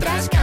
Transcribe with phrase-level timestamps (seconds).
[0.00, 0.39] canto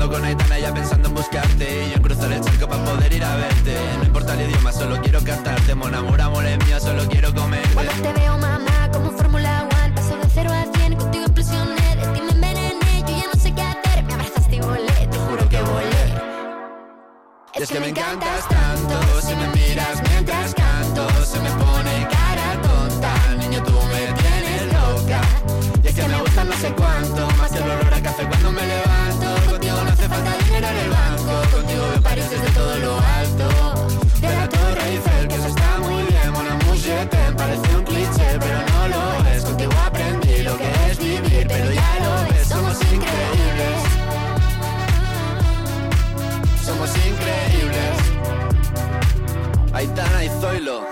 [0.00, 1.84] Grabando con Aitana ya pensando en buscarte.
[1.84, 3.76] Y yo en cruzar el charco para poder ir a verte.
[3.98, 5.74] No importa el idioma, solo quiero cantarte.
[5.74, 9.92] Mon amor, amor es mío, solo quiero comer Cuando te veo mamá, como Fórmula One
[9.94, 11.96] Paso de cero a cien, contigo explosioné.
[11.96, 14.04] De ti me envenené, yo ya no sé qué hacer.
[14.04, 16.04] Me abrazaste y volé, te juro que volé.
[17.52, 23.12] Es que me encantas tanto Si me miras mientras canto Se me pone cara tonta.
[23.38, 25.20] Niño, tú me tienes loca.
[25.84, 28.52] Y es que me gusta no sé cuánto Más que el olor a café cuando
[28.52, 28.99] me levanto
[49.80, 50.82] Aitana y Zoilo.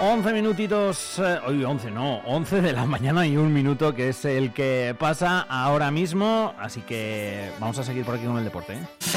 [0.00, 4.52] 11 minutitos, eh, 11 no, 11 de la mañana y un minuto que es el
[4.52, 8.72] que pasa ahora mismo, así que vamos a seguir por aquí con el deporte.
[8.72, 9.15] ¿eh?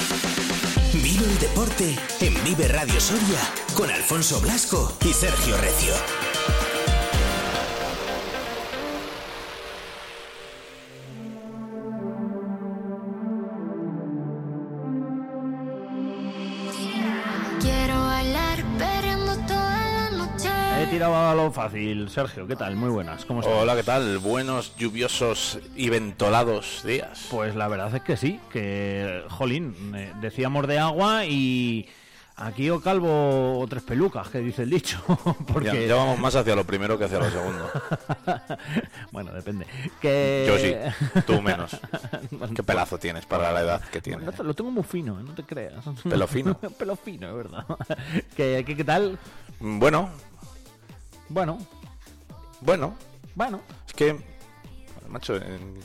[1.39, 3.39] Deporte en Vive Radio Soria
[3.73, 6.28] con Alfonso Blasco y Sergio Recio.
[20.89, 22.75] Tirado a lo fácil, Sergio, ¿qué tal?
[22.75, 23.55] Muy buenas, ¿cómo estás?
[23.55, 24.17] Hola, ¿qué tal?
[24.17, 27.27] Buenos, lluviosos y ventolados días.
[27.29, 31.87] Pues la verdad es que sí, que, jolín, eh, decíamos de agua y
[32.37, 34.99] aquí o calvo o tres pelucas, que dice el dicho,
[35.53, 35.87] porque...
[35.87, 37.69] ya vamos más hacia lo primero que hacia lo segundo.
[39.11, 39.67] bueno, depende.
[40.01, 40.45] Que...
[40.47, 41.77] Yo sí, tú menos.
[42.55, 44.39] ¿Qué pelazo tienes para la edad que tienes?
[44.39, 45.85] Lo tengo muy fino, eh, no te creas.
[46.09, 46.57] Pelo fino.
[46.57, 47.65] Pelo fino, es verdad.
[48.35, 49.19] ¿Qué, qué, qué tal?
[49.59, 50.09] Bueno,
[51.29, 51.57] Bueno,
[52.61, 52.95] bueno,
[53.35, 54.15] bueno, es que,
[55.07, 55.77] macho, en-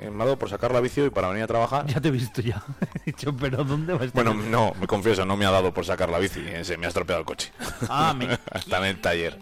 [0.00, 1.86] en- me ha dado por sacar la bici y para venir a trabajar.
[1.86, 2.62] ya te he visto ya.
[2.94, 4.12] He dicho, pero ¿dónde vas?
[4.12, 6.86] Bueno, no, me confieso, no me ha dado por sacar la bici, eh, se me
[6.86, 7.52] ha estropeado el coche.
[7.88, 8.38] Ah, me...
[8.54, 9.38] Está en el taller.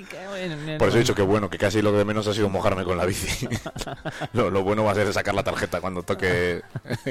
[0.00, 2.84] Por Por eso he dicho que bueno, que casi lo de menos ha sido mojarme
[2.84, 3.46] con la bici.
[4.32, 6.62] lo, lo bueno va a ser sacar la tarjeta cuando toque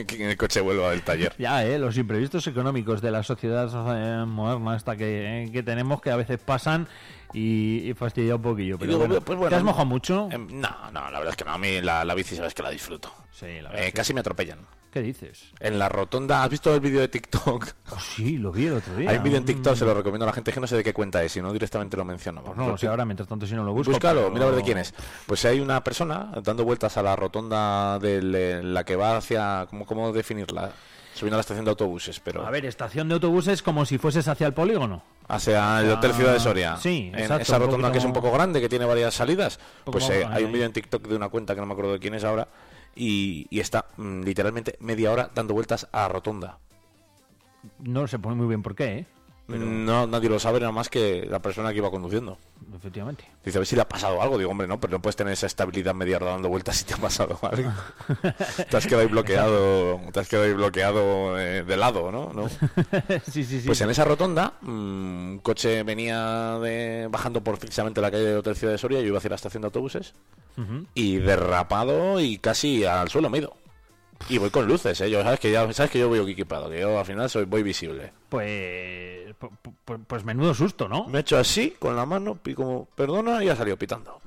[0.08, 1.34] que el coche vuelva del taller.
[1.38, 6.02] Ya, eh, los imprevistos económicos de la sociedad eh, moderna esta que, eh, que tenemos
[6.02, 6.88] que a veces pasan
[7.34, 8.78] y, y fastidia un poquillo.
[8.78, 10.30] Pero digo, bueno, pues bueno, ¿Te has mojado mucho?
[10.32, 11.52] Em, No, no, la verdad es que no.
[11.52, 13.12] A mí la, la bici sabes que la disfruto.
[13.32, 13.90] Sí, la Eh, verdad.
[13.96, 14.60] casi me atropellan.
[14.92, 15.44] ¿Qué dices?
[15.60, 17.68] En la rotonda, ¿has visto el vídeo de TikTok?
[17.92, 19.12] Oh, sí, lo vi el otro día.
[19.12, 20.78] Hay un vídeo en TikTok, Mm, se lo recomiendo a la gente que no sé
[20.78, 22.42] de qué cuenta es, si no directamente lo menciono.
[22.44, 23.92] Pues no ahora, mientras tanto si no lo busco.
[23.92, 24.96] Búscalo, pero- mira a ver de quién es.
[25.28, 29.68] Pues hay una persona dando vueltas a la rotonda de la que va hacia.
[29.70, 30.72] ¿Cómo, cómo definirla?
[31.14, 32.44] Subiendo a la estación de autobuses, pero.
[32.48, 35.04] A ver, estación de autobuses como si fueses hacia el polígono.
[35.30, 36.78] Hacia el Hotel Ah, Ciudad de Soria.
[36.78, 39.60] sí, En exacto, esa rotonda que es un poco grande, que tiene varias salidas.
[39.86, 42.00] Pues eh, hay un vídeo en TikTok de una cuenta que no me acuerdo de
[42.00, 42.48] quién es ahora.
[42.96, 46.58] Y, y está mm, literalmente media hora dando vueltas a la rotonda.
[47.80, 49.06] No se pone muy bien por qué, ¿eh?
[49.50, 52.38] Pero, No, nadie lo sabe nada más que la persona que iba conduciendo.
[52.78, 53.26] efectivamente.
[53.44, 54.38] Dice, a ver si le ha pasado algo.
[54.38, 56.94] Digo, hombre, no, pero no puedes tener esa estabilidad media hora dando vueltas si te
[56.94, 57.72] ha pasado algo.
[58.70, 62.32] te has quedado ahí bloqueado, te has quedado ahí bloqueado eh, de lado, ¿no?
[62.34, 62.50] ¿No?
[63.32, 63.64] sí, sí, sí.
[63.66, 68.36] Pues en esa rotonda, mm, un coche venía de, bajando por precisamente la calle de
[68.38, 70.14] Hotel Ciudad de Soria, yo iba hacia la estación de autobuses,
[70.94, 73.54] y derrapado y casi al suelo me he ido.
[74.28, 75.10] Y voy con luces, ¿eh?
[75.10, 77.64] Yo, sabes que ya sabes que yo voy equipado, que yo al final soy voy
[77.64, 78.12] visible.
[78.28, 79.50] Pues, pu-
[79.86, 81.06] pu- pues menudo susto, ¿no?
[81.08, 84.20] Me he hecho así, con la mano, y como, perdona, y ha salido pitando.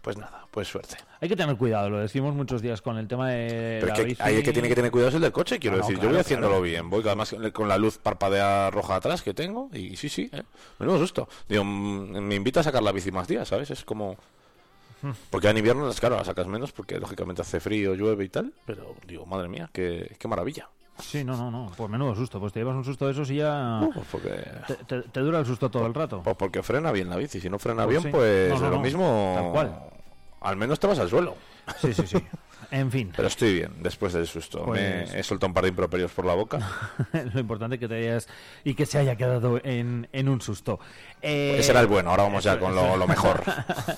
[0.00, 0.96] Pues nada, pues suerte.
[1.20, 3.98] Hay que tener cuidado, lo decimos muchos días con el tema de Pero la es
[4.00, 4.22] que bici.
[4.22, 5.96] ahí el que tiene que tener cuidado es el del coche, quiero Ah, no, decir.
[5.96, 6.62] yo claro, voy haciéndolo claro.
[6.62, 6.88] bien.
[6.88, 9.68] Voy además con la luz parpadea roja atrás que tengo.
[9.74, 10.42] Y sí, sí, ¿eh?
[10.78, 11.28] menudo susto.
[11.46, 13.70] Digo, mm, me invita a sacar la bici más días, ¿sabes?
[13.70, 14.16] Es como.
[15.30, 18.52] Porque en invierno, las claro, la sacas menos porque lógicamente hace frío, llueve y tal.
[18.66, 20.68] Pero digo, madre mía, qué, qué maravilla.
[20.98, 21.72] Sí, no, no, no.
[21.76, 22.38] Pues menudo susto.
[22.38, 23.80] Pues te llevas un susto de esos y ya...
[23.94, 24.28] Pues porque,
[24.66, 26.22] Te, te- te dura el susto todo el rato.
[26.22, 27.40] pues porque frena bien la bici.
[27.40, 28.08] Si no frena Pues bien, sí.
[28.10, 28.82] pues No, no, lo no.
[28.82, 29.32] mismo.
[29.36, 29.80] Tal cual.
[30.42, 31.36] Al menos te vas al suelo.
[31.80, 32.18] Sí, sí, sí.
[32.72, 34.64] En fin, Pero estoy bien, después del susto.
[34.64, 36.58] Pues- Me he soltado un par de improperios por la boca.
[37.34, 38.28] lo importante es que te hayas
[38.64, 40.78] y que se haya quedado en, en un susto.
[41.20, 43.42] Eh, Ese era el bueno, ahora vamos ya con lo, lo mejor.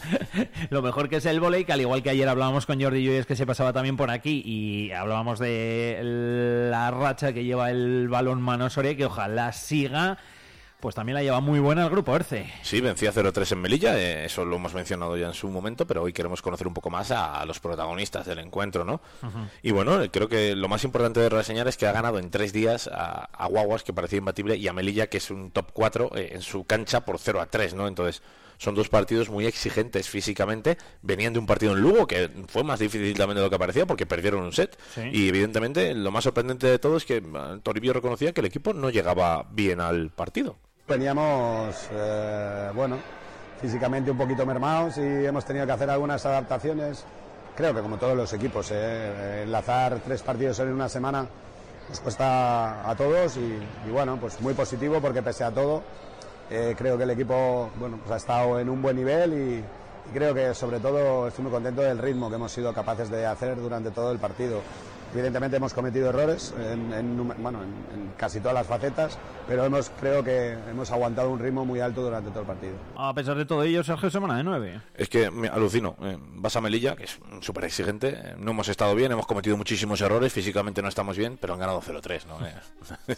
[0.71, 3.27] lo mejor que es el volei, que al igual que ayer hablábamos con Jordi Lluís,
[3.27, 6.01] que se pasaba también por aquí, y hablábamos de
[6.71, 10.19] la racha que lleva el balón mano Soria, que ojalá siga,
[10.83, 12.53] pues también la lleva muy buena el grupo Erce.
[12.63, 16.03] Sí, vencía 0-3 en Melilla, eh, eso lo hemos mencionado ya en su momento, pero
[16.03, 19.01] hoy queremos conocer un poco más a, a los protagonistas del encuentro, ¿no?
[19.63, 22.53] Y bueno, creo que lo más importante de reseñar es que ha ganado en tres
[22.53, 26.17] días a, a Guaguas, que parecía imbatible, y a Melilla, que es un top 4
[26.17, 27.87] eh, en su cancha por 0-3, ¿no?
[27.87, 28.21] Entonces,
[28.59, 30.79] son dos partidos muy exigentes físicamente.
[31.03, 33.87] Venían de un partido en Lugo, que fue más difícil también de lo que parecía,
[33.87, 34.77] porque perdieron un set.
[34.97, 35.03] Sí.
[35.13, 37.23] Y evidentemente, lo más sorprendente de todo es que eh,
[37.63, 40.59] Toribio reconocía que el equipo no llegaba bien al partido.
[40.93, 42.99] Veníamos, eh, bueno,
[43.63, 47.07] físicamente un poquito mermados y hemos tenido que hacer algunas adaptaciones.
[47.57, 51.27] Creo que como todos los equipos, eh, enlazar tres partidos en una semana
[51.89, 55.83] nos cuesta a todos y, bueno, pues muy positivo porque pese a todo
[56.51, 59.65] eh, creo que el equipo bueno, pues ha estado en un buen nivel y
[60.13, 63.57] creo que sobre todo estoy muy contento del ritmo que hemos sido capaces de hacer
[63.57, 64.61] durante todo el partido.
[65.13, 69.91] Evidentemente hemos cometido errores en, en bueno, en, en casi todas las facetas, pero hemos,
[70.01, 72.73] creo que hemos aguantado un ritmo muy alto durante todo el partido.
[72.97, 74.81] A pesar de todo ello, Sergio Semana de 9.
[74.97, 75.97] Es que me alucino.
[76.03, 78.35] Eh, vas a Melilla, que es súper exigente.
[78.39, 80.33] no hemos estado bien, hemos cometido muchísimos errores.
[80.33, 82.47] Físicamente no estamos bien, pero han ganado 0-3, ¿no?
[82.47, 82.55] Eh,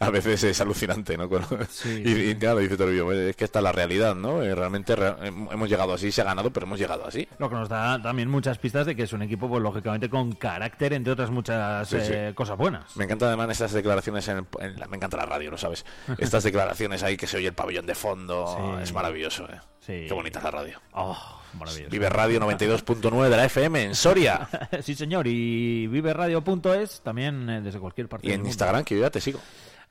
[0.00, 1.28] a veces es alucinante, ¿no?
[1.28, 2.02] Con- Sí.
[2.04, 4.42] y, y claro, dice Toribio, es que esta es la realidad, ¿no?
[4.42, 7.28] Eh, realmente re- hem- hemos llegado así, se ha ganado, pero hemos llegado así.
[7.38, 10.32] Lo que nos da también muchas pistas de que es un equipo, pues lógicamente con
[10.32, 12.12] carácter, entre otras muchas Sí, sí.
[12.14, 12.96] eh, cosas buenas.
[12.96, 15.84] Me encanta además estas declaraciones en, en la- me encanta la radio, lo sabes.
[16.18, 18.46] Estas declaraciones ahí que se oye el pabellón de fondo,
[18.76, 18.82] Sí.
[18.82, 19.60] es maravilloso, ¿eh?
[19.86, 20.80] Qué bonita es la radio.
[20.94, 21.14] Oh,
[21.58, 21.90] maravilloso.
[21.90, 24.48] Vive Radio 92.9 de la FM en Soria.
[24.82, 25.26] sí, señor.
[25.26, 28.48] Y viveradio.es también eh, desde cualquier parte Y del en mundo.
[28.48, 29.40] Instagram, que yo ya te sigo.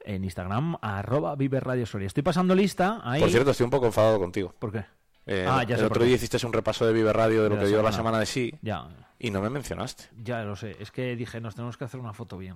[0.04, 2.08] En Instagram, arroba Vive Radio Soria.
[2.08, 3.22] Estoy pasando lista ahí.
[3.22, 4.54] Por cierto, estoy un poco enfadado contigo.
[4.60, 4.84] ¿Por qué?
[5.26, 7.68] Eh, Ah, ya el otro día hiciste un repaso de Vive Radio de lo que
[7.68, 8.20] dio la semana.
[8.20, 8.88] de sí Ya,
[9.20, 10.06] y no me mencionaste.
[10.22, 10.76] ya lo sé.
[10.80, 12.56] Es que dije, nos tenemos que hacer una foto bien.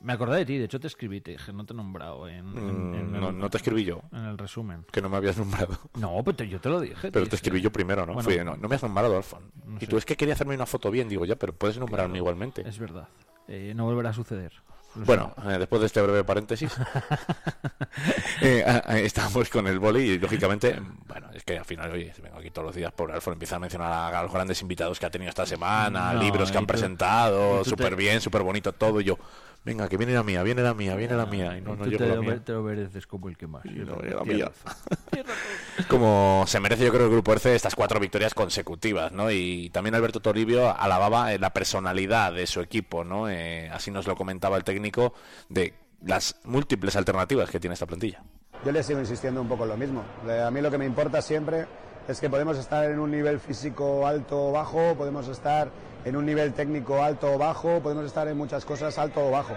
[0.00, 2.36] Me acordé de ti, de hecho te escribí, te dije, no te he nombrado en,
[2.58, 4.84] en- Mm, en no, el, no te escribí yo, en el resumen.
[4.92, 5.78] que no me habías nombrado.
[5.94, 7.10] No, pero te- yo te lo dije.
[7.10, 8.12] Pero te escribí yo primero, ¿no?
[8.12, 9.50] Bueno, Fui, no, no me has nombrado, Alfon.
[9.64, 9.86] no y sé.
[9.86, 12.68] tú es que quería hacerme una foto bien, digo ya, pero puedes nombrarme igualmente.
[12.68, 13.08] Es verdad.
[13.48, 14.52] Eh, no volverá a suceder.
[14.96, 16.70] Bueno, eh, después de este breve paréntesis,
[18.42, 20.80] eh, ah, estamos con el boli y lógicamente,
[21.34, 23.92] es que al final, oye, vengo aquí todos los días por Alfon, empieza a mencionar
[23.92, 26.68] a, a los grandes invitados que ha tenido esta semana, No, libros que han tú-
[26.68, 29.18] presentado, te- súper bien, súper bonito todo, y yo,
[29.64, 31.98] venga, que viene la mía, viene la mía, viene la mía, y no, no llego
[32.04, 32.40] te, la mía.
[32.44, 33.64] te lo mereces como el que más.
[33.66, 34.50] Y no, la mía.
[35.88, 39.30] Como se merece, yo creo, el Grupo ERCE estas cuatro victorias consecutivas, ¿no?
[39.30, 43.28] Y también Alberto Toribio alababa eh, la personalidad de su equipo, ¿no?
[43.28, 45.14] Eh, así nos lo comentaba el técnico
[45.48, 48.22] de las múltiples alternativas que tiene esta plantilla.
[48.64, 50.02] Yo le sigo insistiendo un poco en lo mismo.
[50.26, 51.66] Le- A mí lo que me importa siempre
[52.08, 55.68] es que podemos estar en un nivel físico alto o bajo, podemos estar
[56.04, 59.54] en un nivel técnico alto o bajo, podemos estar en muchas cosas alto o bajo.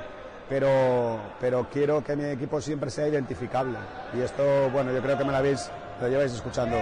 [0.49, 3.77] Pero, pero quiero que mi equipo siempre sea identificable.
[4.13, 5.69] Y esto, bueno, yo creo que me lo habéis,
[6.01, 6.77] lo lleváis escuchando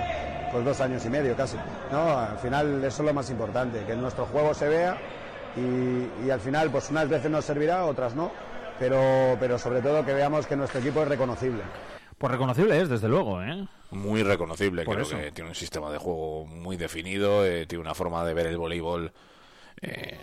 [0.63, 1.57] dos años y medio casi.
[1.91, 4.97] No, al final eso es lo más importante, que nuestro juego se vea
[5.57, 8.31] y, y al final, pues unas veces nos servirá, otras no.
[8.79, 8.99] Pero,
[9.39, 11.63] pero sobre todo que veamos que nuestro equipo es reconocible.
[12.25, 13.67] Pues reconocible es, desde luego, ¿eh?
[13.91, 15.15] Muy reconocible, Por creo eso.
[15.15, 18.57] que tiene un sistema de juego muy definido, eh, tiene una forma de ver el
[18.57, 19.11] voleibol
[19.79, 20.17] eh,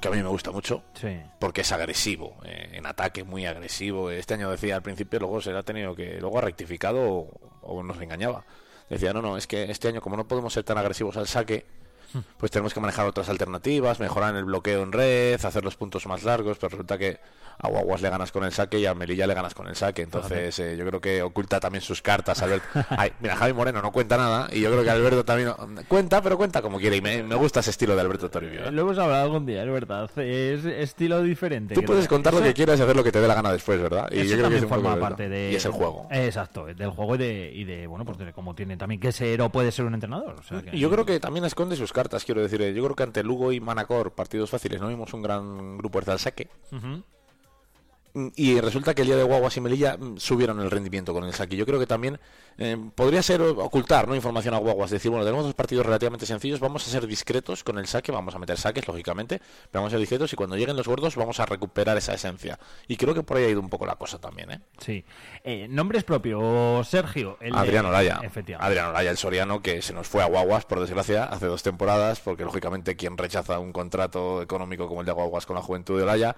[0.00, 0.84] que a mí me gusta mucho.
[0.94, 1.20] Sí.
[1.40, 4.08] porque es agresivo, eh, en ataque muy agresivo.
[4.12, 7.28] Este año decía al principio, luego se le ha tenido que, luego ha rectificado o,
[7.62, 8.44] o nos engañaba.
[8.88, 11.66] Decía, no, no, es que este año como no podemos ser tan agresivos al saque,
[12.36, 16.22] pues tenemos que manejar otras alternativas, mejorar el bloqueo en red, hacer los puntos más
[16.24, 17.18] largos, pero resulta que
[17.60, 20.02] a Guaguas le ganas con el saque y a Melilla le ganas con el saque.
[20.02, 22.40] Entonces eh, yo creo que oculta también sus cartas.
[22.42, 22.66] Alberto.
[22.90, 25.52] Ay, mira, Javi Moreno no cuenta nada y yo creo que Alberto también
[25.88, 26.96] cuenta, pero cuenta como quiere.
[26.96, 28.66] Y me, me gusta ese estilo de Alberto Toribio.
[28.66, 28.70] ¿eh?
[28.70, 30.08] Lo hemos hablado algún día, es verdad.
[30.20, 31.74] Es estilo diferente.
[31.74, 33.80] Tú puedes contar lo que quieras y hacer lo que te dé la gana después,
[33.82, 34.08] ¿verdad?
[34.12, 35.00] Y eso yo creo que es poco forma eso.
[35.00, 35.50] parte de...
[35.52, 36.06] Y es el juego.
[36.12, 39.42] Exacto, del juego y de, y de bueno, pues de cómo tiene también que ser
[39.42, 40.36] o puede ser un entrenador.
[40.38, 42.62] o sea que- Y yo creo que también esconde sus cartas, quiero decir.
[42.62, 46.00] eh, Yo creo que ante Lugo y Manacor, partidos fáciles, no vimos un gran grupo
[46.00, 46.48] de al saque.
[48.36, 51.32] Y resulta que el día de Guaguas y Melilla mm, subieron el rendimiento con el
[51.32, 51.56] saque.
[51.56, 52.18] Yo creo que también
[52.58, 54.14] eh, podría ser ocultar ¿no?
[54.14, 54.90] información a Guaguas.
[54.90, 58.34] Decir, bueno, tenemos dos partidos relativamente sencillos, vamos a ser discretos con el saque, vamos
[58.34, 61.38] a meter saques, lógicamente, pero vamos a ser discretos y cuando lleguen los gordos vamos
[61.40, 62.58] a recuperar esa esencia.
[62.88, 64.60] Y creo que por ahí ha ido un poco la cosa también, ¿eh?
[64.78, 65.04] Sí.
[65.44, 67.38] Eh, nombres propios, Sergio.
[67.40, 68.20] el Adrián Olaya.
[68.22, 68.66] Efectivamente.
[68.66, 72.20] Adrián Olaya, el soriano, que se nos fue a Guaguas, por desgracia, hace dos temporadas,
[72.20, 76.02] porque lógicamente quien rechaza un contrato económico como el de Guaguas con la juventud de
[76.02, 76.36] Olaya,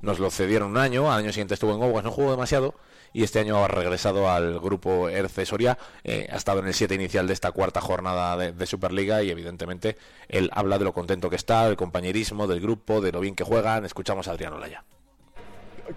[0.00, 2.74] nos lo cedieron un año, al año siguiente estuvo en Guaguas, no jugó demasiado,
[3.12, 6.94] y este año ha regresado al grupo Erce Soria, eh, ha estado en el 7
[6.94, 9.96] inicial de esta cuarta jornada de, de Superliga, y evidentemente
[10.28, 13.44] él habla de lo contento que está, del compañerismo, del grupo, de lo bien que
[13.44, 13.84] juegan.
[13.84, 14.84] Escuchamos a Adrián Olaya.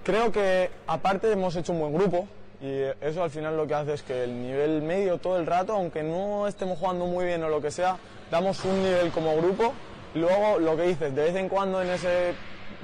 [0.03, 2.27] Creo que aparte hemos hecho un buen grupo
[2.61, 5.73] y eso al final lo que hace es que el nivel medio todo el rato,
[5.73, 7.97] aunque no estemos jugando muy bien o lo que sea,
[8.29, 9.73] damos un nivel como grupo.
[10.13, 12.33] Luego lo que dices, de vez en cuando en ese,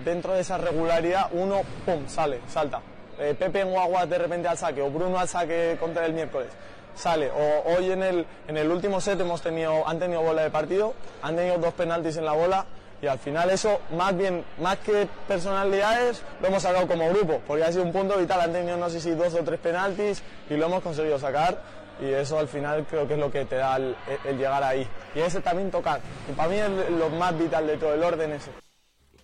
[0.04, 2.82] dentro de esa regularidad uno pum sale, salta.
[3.20, 6.50] Eh, Pepe en Guaguas de repente al saque o Bruno al saque contra el miércoles
[6.98, 7.32] sale.
[7.32, 10.94] O hoy en el, en el último set hemos tenido, han tenido bola de partido,
[11.22, 12.66] han tenido dos penaltis en la bola
[13.02, 17.64] y al final eso, más bien, más que personalidades, lo hemos sacado como grupo, porque
[17.64, 20.56] ha sido un punto vital, han tenido no sé si dos o tres penaltis y
[20.56, 21.60] lo hemos conseguido sacar
[22.02, 24.88] y eso al final creo que es lo que te da el, el llegar ahí.
[25.16, 28.34] Y ese también tocar, y para mí es lo más vital de todo, el orden
[28.34, 28.67] ese.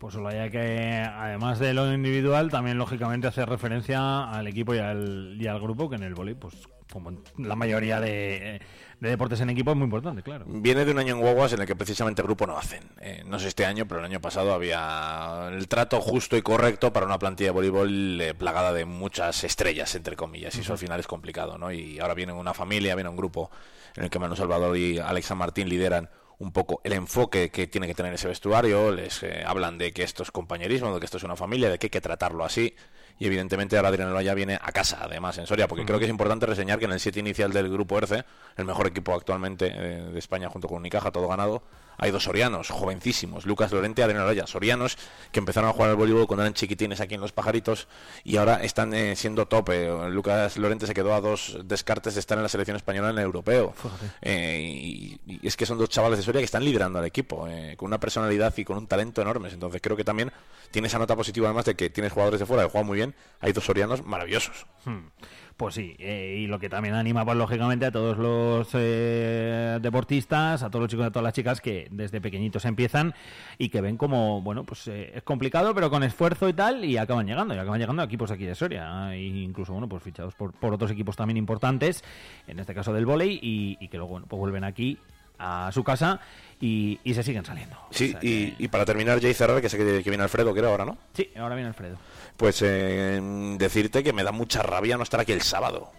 [0.04, 5.38] Pues Olaya que además de lo individual también lógicamente hace referencia al equipo y al,
[5.40, 6.56] y al grupo que en el vóley pues
[6.92, 8.60] como en la mayoría de,
[9.00, 10.44] de deportes en equipo es muy importante, claro.
[10.46, 12.84] Viene de un año en Guaguas en el que precisamente el grupo no hacen.
[13.00, 16.92] Eh, no sé este año, pero el año pasado había el trato justo y correcto
[16.92, 20.80] para una plantilla de voleibol eh, plagada de muchas estrellas, entre comillas, y eso al
[20.80, 21.72] final es complicado, ¿no?
[21.72, 23.52] Y ahora viene una familia, viene un grupo
[23.96, 26.10] en el que Manu Salvador y Alexa Martín lideran
[26.44, 30.04] un poco el enfoque que tiene que tener ese vestuario, les eh, hablan de que
[30.04, 32.76] esto es compañerismo, de que esto es una familia, de que hay que tratarlo así.
[33.18, 36.12] Y evidentemente ahora Adrián Olaya viene a casa, además, en Soria, porque creo que es
[36.12, 38.26] importante reseñar que en el 7 inicial del grupo ERCE,
[38.58, 41.64] el mejor equipo actualmente eh, de España junto con Unicaja, todo ganado,
[41.98, 44.98] hay dos sorianos, jovencísimos, Lucas Lorente y Adrián Olaya, sorianos
[45.32, 47.88] que empezaron a jugar al voleibol cuando eran chiquitines aquí en Los Pajaritos
[48.24, 49.90] y ahora están eh, siendo tope.
[50.10, 53.24] Lucas Lorente se quedó a dos descartes de estar en la selección española en el
[53.24, 53.74] europeo.
[54.22, 57.48] Eh, y, y es que son dos chavales de Soria que están liderando al equipo,
[57.48, 59.54] eh, con una personalidad y con un talento enormes.
[59.54, 60.32] Entonces creo que también
[60.72, 63.16] tiene esa nota positiva, además de que tienes jugadores de fuera que juegan muy bien.
[63.40, 64.66] Hay dos sorianos maravillosos.
[64.86, 65.08] Hmm.
[65.56, 70.64] Pues sí, eh, y lo que también anima, pues lógicamente, a todos los eh, deportistas,
[70.64, 73.14] a todos los chicos y a todas las chicas que desde pequeñitos empiezan
[73.60, 76.98] y que ven como, bueno, pues eh, es complicado, pero con esfuerzo y tal, y
[76.98, 80.34] acaban llegando, y acaban llegando a equipos aquí de Soria, e incluso, bueno, pues fichados
[80.34, 82.04] por, por otros equipos también importantes,
[82.48, 84.98] en este caso del vóley, y, y que luego, bueno, pues vuelven aquí
[85.44, 86.20] a su casa
[86.60, 87.76] y, y se siguen saliendo.
[87.92, 90.24] Sí, O sea y, que- y para terminar, Jay cerrar, que sé que, que viene
[90.24, 90.98] Alfredo, que era ahora, ¿no?
[91.14, 91.98] Sí, ahora viene Alfredo.
[92.38, 93.20] Pues eh,
[93.58, 95.92] decirte que me da mucha rabia no estar aquí el sábado.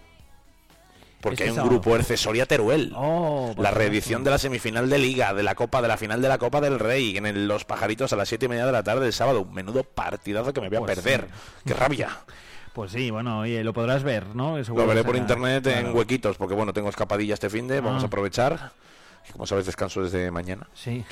[1.21, 1.71] Porque Este hay un sábado.
[1.71, 2.93] grupo Erce Soria Teruel.
[2.95, 6.21] Oh, por la reedición de la semifinal de Liga, de la Copa, de la final
[6.21, 8.73] de la Copa del Rey, en el- Los Pajaritos a las siete y media de
[8.73, 9.45] la tarde del sábado.
[9.47, 11.29] Menudo partidazo que me voy a Pues perder.
[11.67, 12.09] ¡Qué rabia!
[12.75, 14.57] Pues sí, bueno, oye, lo podrás ver, ¿no?
[14.65, 17.79] Seguro Lo veré por será- internet en huequitos, porque bueno, tengo escapadilla este fin de,
[17.81, 18.07] vamos Ah.
[18.07, 18.73] a aprovechar.
[19.33, 20.67] Como sabes, descanso desde mañana.
[20.75, 21.05] Sí.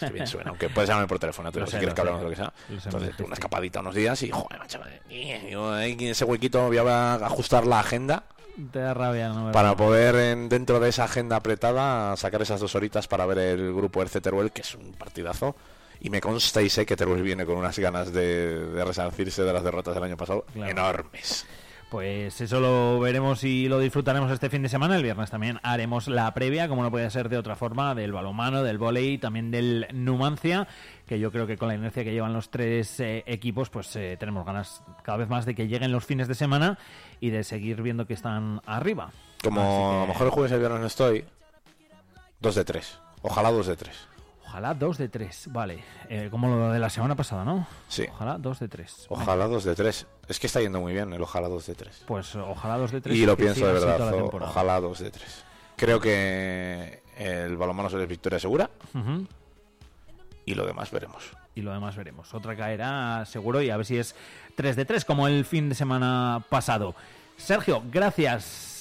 [0.00, 2.08] Qué bien suena, aunque puedes llamarme por teléfono, tú, si sé, quieres que sé.
[2.08, 2.52] hablemos de lo que sea.
[2.68, 7.14] Lo me Entonces, una escapadita unos días y, joder, macho, en ese huequito voy a
[7.14, 8.24] ajustar la agenda
[8.72, 9.52] Te da rabia, ¿no?
[9.52, 13.72] para poder, en- dentro de esa agenda apretada, sacar esas dos horitas para ver el
[13.74, 15.54] grupo Erce Teruel, que es un partidazo.
[16.00, 19.52] Y me consta y sé que Teruel viene con unas ganas de, de resarcirse de
[19.52, 20.70] las derrotas del año pasado Claro.
[20.70, 21.44] enormes.
[21.90, 24.96] Pues eso lo veremos y lo disfrutaremos este fin de semana.
[24.96, 28.62] El viernes también haremos la previa, como no puede ser de otra forma, del balonmano,
[28.62, 30.68] del volei, también del Numancia,
[31.06, 34.18] que yo creo que con la inercia que llevan los tres eh, equipos, pues eh,
[34.20, 36.78] tenemos ganas cada vez más de que lleguen los fines de semana
[37.20, 39.10] y de seguir viendo que están arriba.
[39.42, 41.24] Como a lo mejor el jueves y el viernes no estoy,
[42.38, 43.00] dos de tres.
[43.22, 44.08] Ojalá dos de tres.
[44.48, 45.84] Ojalá dos de tres, vale.
[46.08, 47.66] Eh, como lo de la semana pasada, ¿no?
[47.88, 48.06] Sí.
[48.10, 49.04] Ojalá dos de tres.
[49.10, 50.06] Ojalá dos de tres.
[50.26, 52.02] Es que está yendo muy bien el ojalá dos de tres.
[52.06, 53.14] Pues ojalá dos de tres.
[53.14, 54.10] Y lo pienso de verdad.
[54.40, 55.44] ojalá dos de tres.
[55.76, 58.70] Creo que el balonmano es victoria segura
[60.46, 61.36] y lo demás veremos.
[61.54, 62.32] y lo demás veremos.
[62.32, 64.14] Otra caerá seguro y a ver si es
[64.56, 66.94] 3 de 3 como el fin de semana pasado.
[67.36, 68.77] Sergio, gracias.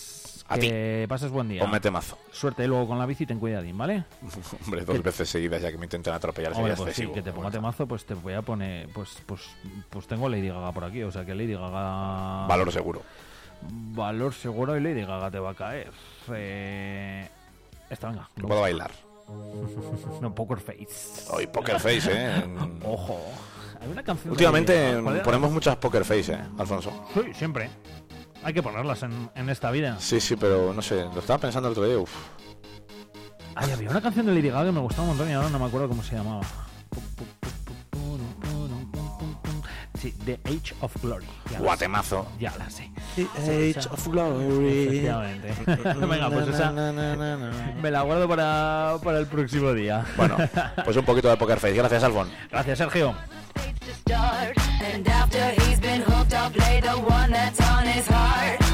[0.49, 1.61] A que pases buen día.
[1.61, 2.17] Ponme temazo.
[2.31, 4.05] Suerte luego con la bici, ten cuidadín, ¿vale?
[4.65, 6.53] Hombre, dos veces seguidas ya que me intentan atropellar.
[6.53, 9.41] Hombre, pues sí, que te ponga Bueno, temazo, pues te voy a poner, pues, pues,
[9.89, 12.47] pues tengo Lady Gaga por aquí, o sea que Lady Gaga...
[12.47, 13.01] Valor seguro.
[13.61, 15.91] Valor seguro y Lady Gaga te va a caer.
[16.33, 17.27] Eh...
[17.89, 18.29] Esta, venga.
[18.35, 18.91] No puedo bailar.
[20.21, 21.25] No, Poker Face.
[21.31, 22.43] Hoy Poker Face, ¿eh?
[22.85, 23.19] Ojo.
[23.81, 27.05] Hay una canción de Últimamente ponemos muchas poker face, ¿eh, Alfonso?
[27.13, 27.69] Sí, siempre.
[28.47, 29.97] Hay que ponerlas en, en esta vida.
[29.99, 31.97] Sí, sí, pero no sé, lo estaba pensando el otro día.
[31.97, 32.09] Uf.
[33.55, 35.59] Ay, había una canción de Lady Gaga que me gustaba un montón y ahora no
[35.59, 36.43] me acuerdo cómo se llamaba.
[39.99, 41.25] Sí, The Age of Glory.
[41.51, 41.63] Ya sé.
[41.63, 42.27] Guatemazo.
[42.39, 42.89] Ya la sé.
[43.17, 44.83] Age of Glory.
[44.85, 45.53] Efectivamente.
[46.07, 46.71] Venga, pues esa
[47.81, 50.05] me la guardo para, para el próximo día.
[50.15, 50.37] Bueno,
[50.85, 51.75] pues un poquito de poker face.
[51.75, 52.29] Gracias, Alfon.
[52.49, 53.13] Gracias, Sergio.
[56.53, 58.66] Play the one that's on his heart.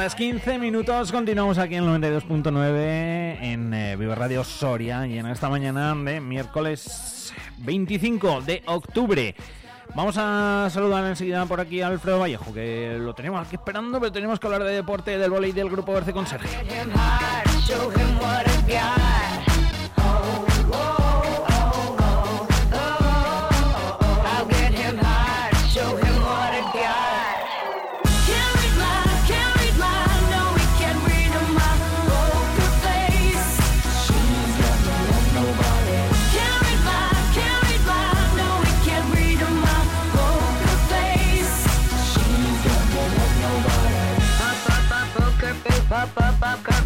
[0.00, 5.18] 11 horas 15 minutos, continuamos aquí en el 92.9 en eh, Vive Radio Soria y
[5.18, 9.34] en esta mañana de miércoles 25 de octubre.
[9.94, 14.10] Vamos a saludar enseguida por aquí a Alfredo Vallejo, que lo tenemos aquí esperando, pero
[14.10, 16.24] tenemos que hablar de deporte, del volei del Grupo Berce con.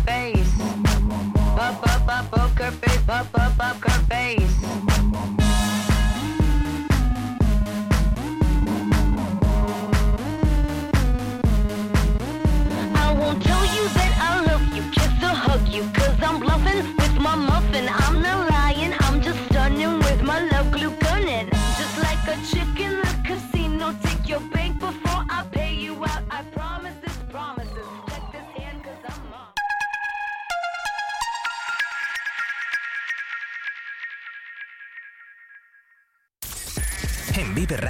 [0.04, 0.52] Face.
[1.56, 4.56] Pop, pop, pop, poker face, pop, pop, poker face.
[12.94, 16.82] I won't tell you that I love you, kiss or hug you, cause I'm bluffing
[16.96, 17.88] with my muffin.
[17.88, 21.49] I'm not lying, I'm just stunning with my love glue gunning.
[21.78, 22.80] Just like a chick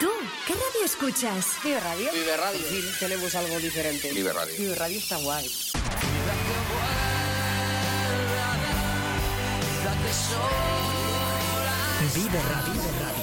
[0.00, 0.08] ¿Tú
[0.46, 1.56] qué radio escuchas?
[1.62, 2.10] Vive Radio.
[2.10, 2.60] Vive Radio.
[2.98, 4.10] tenemos algo diferente.
[4.12, 4.54] Vive Radio.
[4.56, 5.46] Vive Radio está guay.
[12.14, 12.80] Vive Radio.
[12.82, 13.19] This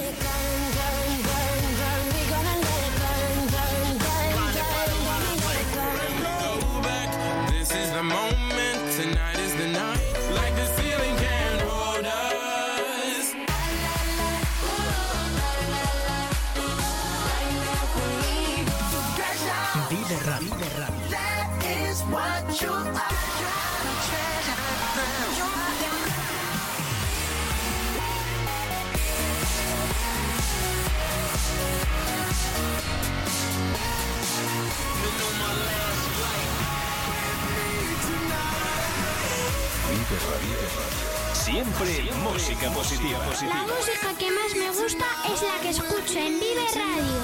[41.58, 41.89] Siempre
[42.22, 43.17] música positiva.
[43.17, 47.17] La música que más me gusta es la que escucho en Vive Radio.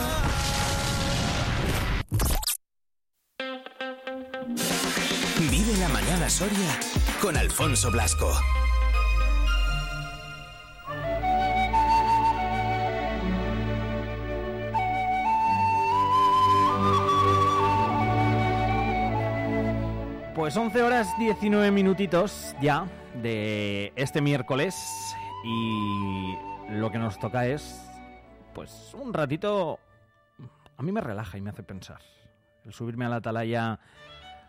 [5.52, 6.80] Vive la mañana Soria
[7.22, 8.34] con Alfonso Blasco.
[20.34, 22.88] Pues 11 horas 19 minutitos ya
[23.22, 24.76] de este miércoles
[25.44, 26.36] y
[26.70, 27.82] lo que nos toca es
[28.54, 29.80] pues un ratito
[30.78, 32.00] a mí me relaja y me hace pensar
[32.66, 33.80] el subirme a la atalaya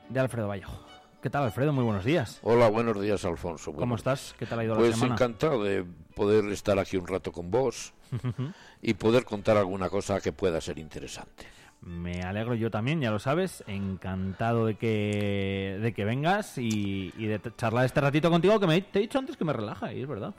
[0.08, 0.86] de Alfredo Vallejo.
[1.20, 1.72] ¿Qué tal Alfredo?
[1.72, 2.38] Muy buenos días.
[2.42, 3.72] Hola, buenos días, Alfonso.
[3.72, 4.34] ¿Cómo estás?
[4.38, 5.14] ¿Qué tal ha ido la Pues semana?
[5.14, 7.94] encantado de poder estar aquí un rato con vos
[8.82, 11.46] y poder contar alguna cosa que pueda ser interesante.
[11.86, 13.62] Me alegro yo también, ya lo sabes.
[13.66, 18.80] Encantado de que, de que vengas y, y de charlar este ratito contigo, que me,
[18.80, 20.32] te he dicho antes que me relaja, y es verdad.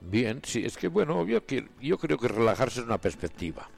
[0.00, 3.68] Bien, sí, es que bueno, yo, que- yo creo que relajarse es una perspectiva.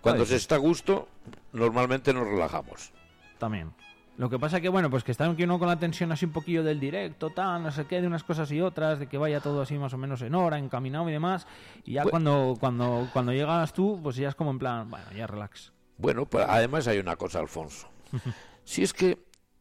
[0.00, 1.08] Cuando se está a gusto,
[1.52, 2.92] normalmente nos relajamos.
[3.38, 3.70] También.
[4.16, 6.32] Lo que pasa que, bueno, pues que está aquí uno con la tensión así un
[6.32, 9.40] poquillo del directo, tal, no sé qué, de unas cosas y otras, de que vaya
[9.40, 11.46] todo así más o menos en hora, encaminado y demás.
[11.84, 15.26] Y ya cuando, cuando, cuando llegas tú, pues ya es como en plan, bueno, ya
[15.26, 15.72] relax.
[15.98, 17.88] Bueno, pues además hay una cosa, Alfonso.
[18.64, 19.16] Si es que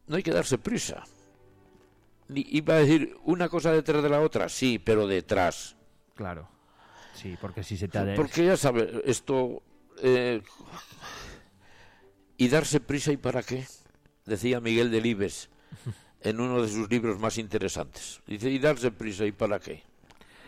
[0.08, 1.04] no hay que darse prisa.
[2.28, 5.76] Ni- Iba a decir una cosa detrás de la otra, sí, pero detrás.
[6.16, 6.50] Claro.
[7.14, 8.16] Sí, porque si se te ha de...
[8.16, 9.62] Porque ya sabes, esto...
[10.02, 10.42] eh,
[12.38, 13.66] ¿Y darse prisa y para qué?
[14.26, 15.50] Decía Miguel Delibes
[16.22, 18.22] en uno de sus libros más interesantes.
[18.26, 19.84] Dice, ¿y darse prisa y para qué?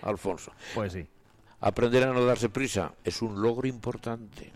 [0.01, 0.51] Alfonso.
[0.73, 1.07] Pues sí.
[1.59, 4.51] Aprender a no darse prisa es un logro importante.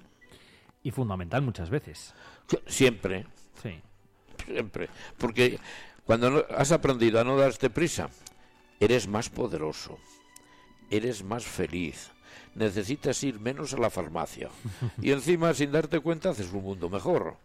[0.84, 2.13] Y fundamental muchas veces.
[2.67, 3.26] Siempre,
[3.62, 3.80] Sí.
[4.46, 4.89] siempre.
[5.17, 5.60] Porque
[6.06, 8.10] cuando has aprendido a no darte prisa,
[8.80, 9.98] eres más poderoso,
[10.89, 12.12] eres más feliz,
[12.56, 14.50] necesitas ir menos a la farmacia.
[15.02, 17.38] Y encima, sin darte cuenta, haces un mundo mejor.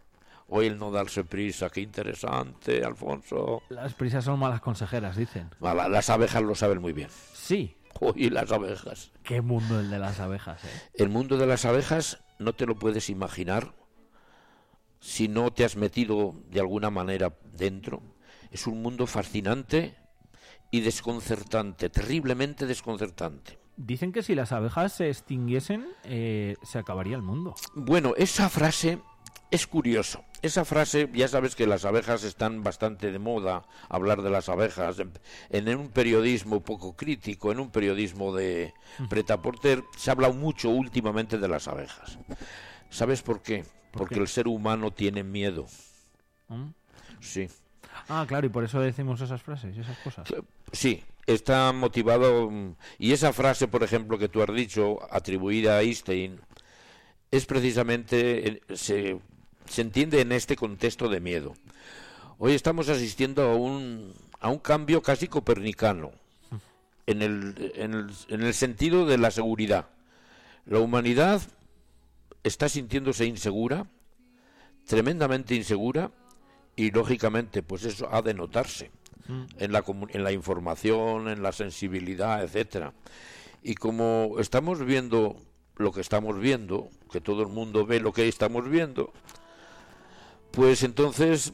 [0.49, 3.61] Hoy el no darse prisa, qué interesante, Alfonso.
[3.69, 5.49] Las prisas son malas consejeras, dicen.
[5.59, 7.09] Mala, las abejas lo saben muy bien.
[7.33, 7.75] Sí.
[7.99, 9.11] Hoy las abejas.
[9.23, 10.67] Qué mundo el de las abejas, ¿eh?
[10.93, 13.73] El mundo de las abejas no te lo puedes imaginar
[14.99, 18.01] si no te has metido de alguna manera dentro.
[18.51, 19.95] Es un mundo fascinante
[20.71, 23.59] y desconcertante, terriblemente desconcertante.
[23.77, 27.55] Dicen que si las abejas se extinguiesen, eh, se acabaría el mundo.
[27.75, 28.99] Bueno, esa frase
[29.51, 30.23] es curioso.
[30.41, 34.97] Esa frase, ya sabes que las abejas están bastante de moda, hablar de las abejas,
[35.49, 38.73] en, un periodismo poco crítico, en un periodismo de
[39.09, 42.19] pretaporter, se ha hablado mucho últimamente de las abejas.
[42.89, 43.63] ¿Sabes por qué?
[43.91, 44.21] Porque qué?
[44.21, 45.65] el ser humano tiene miedo.
[46.49, 46.67] ¿Mm?
[47.19, 47.49] Sí.
[48.09, 50.27] Ah, claro, y por eso decimos esas frases y esas cosas.
[50.71, 52.51] Sí, está motivado.
[52.51, 56.39] mm, Y esa frase, por ejemplo, que tú has dicho, atribuida a Einstein,
[57.31, 58.47] es precisamente.
[58.49, 59.19] eh, Se,
[59.69, 61.53] se entiende en este contexto de miedo.
[62.39, 66.11] Hoy estamos asistiendo a un, a un cambio casi copernicano,
[67.05, 69.87] en el, en, el, en el sentido de la seguridad.
[70.65, 71.41] La humanidad
[72.43, 73.87] está sintiéndose insegura,
[74.85, 76.11] tremendamente insegura,
[76.75, 78.91] y lógicamente, pues eso ha de notarse
[79.57, 82.93] en la, en la información, en la sensibilidad, etcétera.
[83.63, 85.37] Y como estamos viendo
[85.75, 89.11] lo que estamos viendo, que todo el mundo ve lo que estamos viendo,
[90.51, 91.53] pues entonces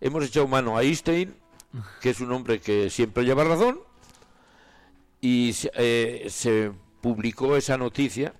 [0.00, 1.34] hemos echado mano a Einstein,
[2.00, 3.80] que es un hombre que siempre lleva razón,
[5.20, 8.34] y se, eh, se publicó esa noticia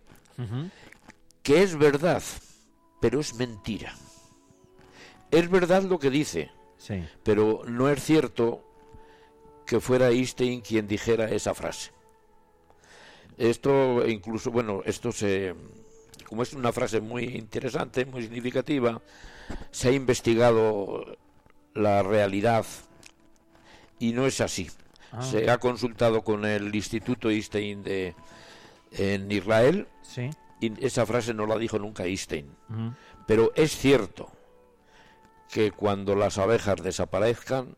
[1.42, 2.22] que es verdad,
[3.00, 3.94] pero es mentira.
[5.30, 7.04] Es verdad lo que dice, Sí.
[7.22, 8.64] pero no es cierto
[9.66, 11.92] que fuera Einstein quien dijera esa frase.
[13.38, 15.54] Esto incluso, bueno, esto se,
[16.28, 19.00] como es una frase muy interesante, muy significativa,
[19.70, 21.18] se ha investigado
[21.74, 22.64] la realidad
[23.98, 24.70] y no es así.
[25.12, 25.22] Ah.
[25.22, 28.14] Se ha consultado con el Instituto Einstein de
[28.92, 30.30] en Israel Sí.
[30.60, 32.46] y esa frase no la dijo nunca Einstein.
[33.26, 34.30] Pero es cierto
[35.50, 37.76] que cuando las abejas desaparezcan,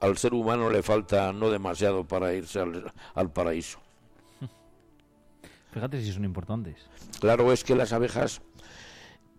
[0.00, 3.80] al ser humano le falta no demasiado para irse al, al paraíso.
[5.74, 6.76] Fíjate si son importantes.
[7.18, 8.42] Claro es que las abejas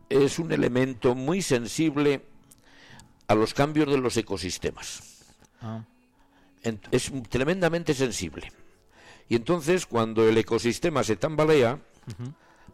[0.10, 2.26] es un elemento muy sensible
[3.28, 5.24] a los cambios de los ecosistemas.
[5.62, 5.86] Ah.
[6.91, 8.52] Es tremendamente sensible.
[9.30, 11.80] Y entonces cuando el ecosistema se tambalea,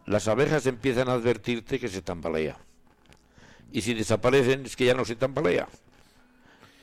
[0.06, 2.58] las abejas empiezan a advertirte que se tambalea.
[3.70, 5.68] Y si desaparecen es que ya no se tambalea.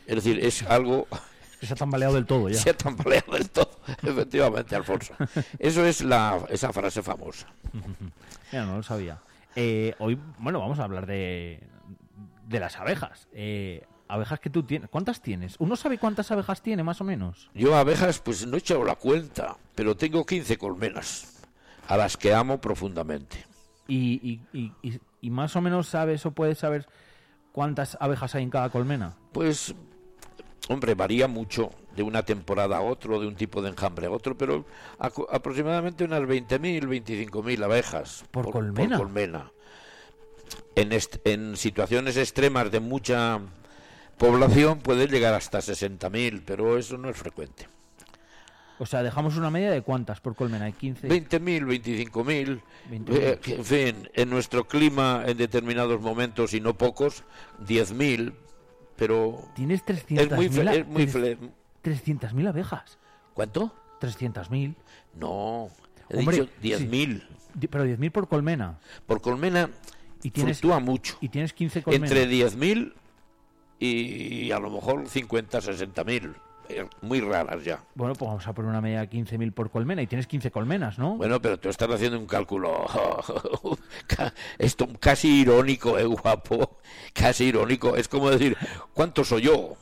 [0.08, 1.08] Es decir, es algo...
[1.62, 2.58] Se ha tambaleado del todo ya.
[2.60, 3.70] Se ha tambaleado del todo,
[4.04, 5.14] efectivamente, Alfonso.
[5.58, 7.48] Eso es la, esa frase famosa.
[8.52, 9.20] Ya no lo sabía.
[9.56, 11.60] Eh, hoy, bueno, vamos a hablar de,
[12.48, 13.28] de las abejas.
[13.32, 14.90] Eh, abejas que tú tienes.
[14.90, 15.56] ¿Cuántas tienes?
[15.60, 17.52] ¿Uno sabe cuántas abejas tiene, más o menos?
[17.54, 21.44] Yo abejas, pues no he echado la cuenta, pero tengo 15 colmenas,
[21.88, 23.46] a las que amo profundamente.
[23.88, 26.88] Y, y, y, y- y más o menos sabes o puedes saber
[27.52, 29.14] cuántas abejas hay en cada colmena.
[29.32, 29.76] Pues,
[30.70, 34.38] hombre, varía mucho de una temporada a otro, de un tipo de enjambre a otro,
[34.38, 34.66] pero
[34.98, 38.98] aproximadamente unas 20.000, 25.000 abejas ¿Por colmena?
[38.98, 39.52] colmena.
[40.76, 43.40] En, est- en situaciones extremas de mucha
[44.18, 47.68] población puede llegar hasta 60.000, pero eso no es frecuente.
[48.82, 51.10] O sea, dejamos una media de cuántas por colmena, de 15.
[51.10, 52.62] 20.000, 25.000.
[52.90, 53.04] 20.000.
[53.10, 57.24] Eh, que, en fin, en nuestro clima, en determinados momentos, y no pocos,
[57.68, 58.34] 10.000.
[59.00, 61.50] Pero Tienes es muy, 300.000 fle- es muy tres- fle-
[61.84, 62.98] 300.000 abejas.
[63.34, 63.74] ¿Cuánto?
[64.02, 64.76] 300.000.
[65.16, 65.70] No,
[66.10, 67.24] he Hombre, dicho 10.000.
[67.54, 68.78] Di- Pero 10.000 por colmena.
[69.08, 69.70] Por colmena
[70.22, 71.18] Y tienes, fluctúa mucho.
[71.22, 72.12] y tienes 15 colmenas.
[72.12, 72.94] Entre 10.000
[73.80, 76.36] y a lo mejor 50, 60.000.
[76.70, 77.84] Eh, Muy raras ya.
[77.96, 80.02] Bueno, pues vamos a poner una media de 15.000 por colmena.
[80.02, 81.18] Y tienes 15 colmenas, ¿no?
[81.18, 82.86] Bueno, pero tú estás haciendo un cálculo.
[84.58, 86.78] Esto casi irónico, ¿eh, guapo?
[87.14, 87.96] Casi irónico.
[87.96, 88.56] Es como decir,
[88.94, 89.76] ¿cuánto soy yo?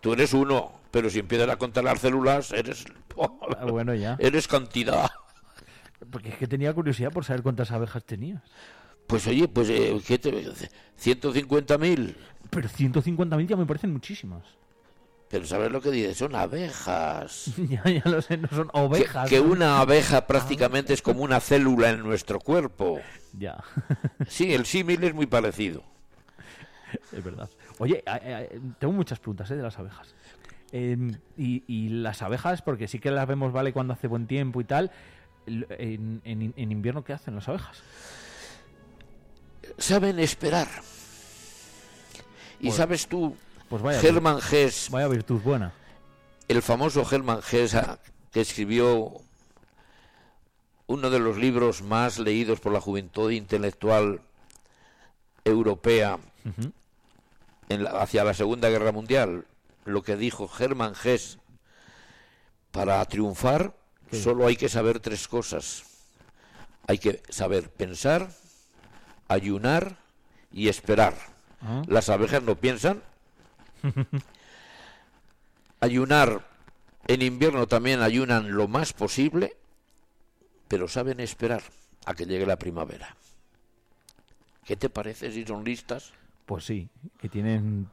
[0.00, 2.84] Tú eres uno, pero si empiezas a contar las células, eres.
[3.20, 4.16] Ah, bueno, ya.
[4.20, 5.08] Eres cantidad.
[6.10, 8.42] Porque es que tenía curiosidad por saber cuántas abejas tenías.
[9.06, 10.30] Pues oye, pues, eh, ¿qué te.
[10.32, 12.14] 150.000.
[12.50, 14.44] Pero 150.000 ya me parecen muchísimas.
[15.30, 16.16] Pero ¿sabes lo que dices?
[16.16, 17.52] Son abejas.
[17.68, 19.28] ya, ya lo sé, no son ovejas.
[19.28, 23.00] que una abeja prácticamente es como una célula en nuestro cuerpo.
[23.38, 23.62] Ya,
[24.28, 25.82] Sí, el símil es muy parecido.
[27.12, 27.50] es verdad.
[27.78, 28.02] Oye,
[28.78, 29.56] tengo muchas preguntas ¿eh?
[29.56, 30.14] de las abejas.
[30.72, 30.96] Eh,
[31.36, 33.72] y, y las abejas, porque sí que las vemos, ¿vale?
[33.72, 34.90] Cuando hace buen tiempo y tal.
[35.46, 37.82] En, en- en invierno, ¿qué hacen las abejas?
[39.78, 40.68] Saben esperar.
[42.60, 43.36] Y sabes tú,
[43.68, 45.72] Pues vaya, Hesse, vaya virtud buena.
[46.48, 47.98] el famoso Hermann Hesse, ah,
[48.32, 49.12] que escribió
[50.86, 54.20] uno de los libros más leídos por la juventud intelectual
[55.44, 56.72] europea Ujú.
[57.68, 59.44] en la- hacia la Segunda Guerra Mundial,
[59.84, 61.38] lo que dijo Hermann Hesse,
[62.70, 63.74] para triunfar
[64.10, 64.22] Sí.
[64.22, 65.84] solo hay que saber tres cosas.
[66.86, 68.30] Hay que saber pensar,
[69.28, 69.96] ayunar
[70.50, 71.14] y esperar.
[71.60, 71.82] Ah.
[71.86, 73.02] Las abejas no piensan.
[75.80, 76.44] Ayunar
[77.06, 79.56] en invierno también ayunan lo más posible,
[80.66, 81.62] pero saben esperar
[82.04, 83.16] a que llegue la primavera.
[84.64, 86.12] ¿Qué te parece si son listas?
[86.46, 86.88] Pues sí,
[87.20, 87.88] que tienen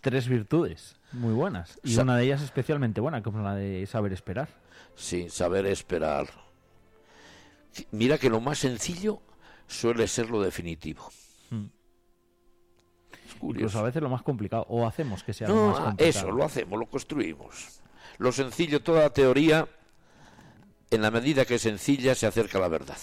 [0.00, 1.78] tres virtudes muy buenas.
[1.82, 4.48] Y Sa- una de ellas especialmente buena, como la de saber esperar.
[4.94, 6.28] Sí, saber esperar.
[7.90, 9.20] Mira que lo más sencillo
[9.66, 11.10] suele ser lo definitivo.
[11.50, 11.64] Mm.
[13.38, 13.60] Curioso.
[13.64, 14.66] Incluso a veces lo más complicado.
[14.68, 16.10] O hacemos que sea lo No, más ah, complicado.
[16.10, 17.80] eso, lo hacemos, lo construimos.
[18.18, 19.66] Lo sencillo, toda teoría,
[20.90, 22.96] en la medida que es sencilla, se acerca a la verdad.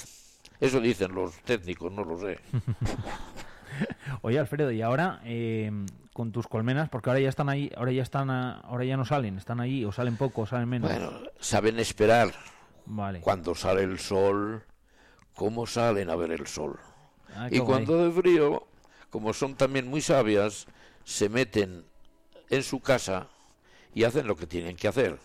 [0.60, 2.40] Eso dicen los técnicos, no lo sé.
[4.22, 5.72] Oye, Alfredo, y ahora eh,
[6.14, 9.38] con tus colmenas, porque ahora ya están ahí, ahora ya están, ahora ya no salen,
[9.38, 10.92] están allí, o salen poco, o salen menos.
[10.92, 12.32] Bueno, saben esperar
[12.86, 13.22] vale.
[13.22, 14.64] cuando sale el sol,
[15.36, 16.78] cómo salen a ver el sol.
[17.36, 18.68] Ah, Y cuando de frío,
[19.12, 20.66] como son también muy sabias,
[21.04, 21.84] se meten
[22.50, 23.28] en su casa
[23.94, 25.20] y hacen lo que tienen que hacer,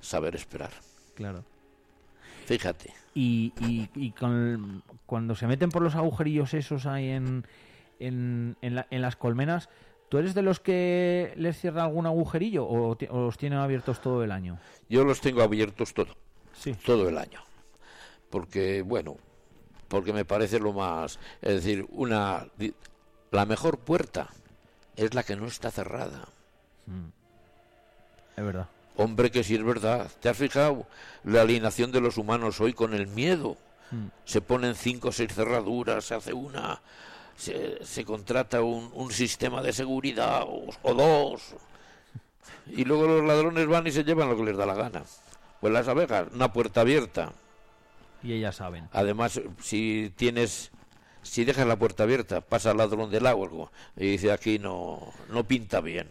[0.00, 0.70] saber esperar.
[1.14, 1.44] Claro.
[2.46, 2.94] Fíjate.
[3.14, 7.44] Y, y, y con- cuando se meten por los agujerillos esos ahí en,
[7.98, 9.68] en, en, la- en las colmenas,
[10.08, 14.30] ¿tú eres de los que les cierra algún agujerillo o, los tienen abiertos todo el
[14.32, 14.58] año?
[14.88, 16.14] Yo los tengo abiertos todo,
[16.54, 16.74] Sí.
[16.86, 17.40] todo el año.
[18.30, 19.16] Porque, bueno,
[19.88, 21.18] porque me parece lo más...
[21.42, 22.46] Es decir, una
[23.30, 24.28] la mejor puerta
[24.96, 26.28] es la que no está cerrada.
[28.36, 28.68] Es verdad.
[28.96, 30.10] Hombre, que sí es verdad.
[30.20, 30.86] ¿Te has fijado
[31.24, 33.56] la alineación de los humanos hoy con el miedo?
[33.90, 34.06] Mm.
[34.24, 36.80] Se ponen cinco o seis cerraduras, se hace una,
[37.36, 41.54] se, se contrata un, un sistema de seguridad o, o dos.
[42.66, 45.04] Y luego los ladrones van y se llevan lo que les da la gana.
[45.60, 47.32] Pues las abejas, una puerta abierta.
[48.22, 48.88] Y ellas saben.
[48.92, 50.70] Además, si tienes,
[51.28, 55.44] si dejas la puerta abierta, pasa el ladrón del agua y dice aquí no, no
[55.44, 56.08] pinta bien.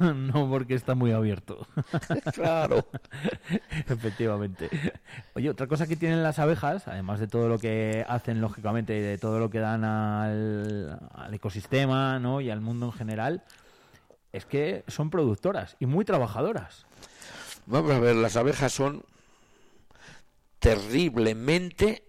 [0.00, 1.66] no, porque está muy abierto.
[2.34, 2.86] Claro.
[3.88, 4.68] Efectivamente.
[5.34, 9.00] Oye, otra cosa que tienen las abejas, además de todo lo que hacen, lógicamente, y
[9.00, 12.40] de todo lo que dan al, al ecosistema ¿no?
[12.40, 13.44] y al mundo en general,
[14.32, 16.86] es que son productoras y muy trabajadoras.
[17.66, 19.04] Vamos a ver, las abejas son
[20.58, 22.04] terriblemente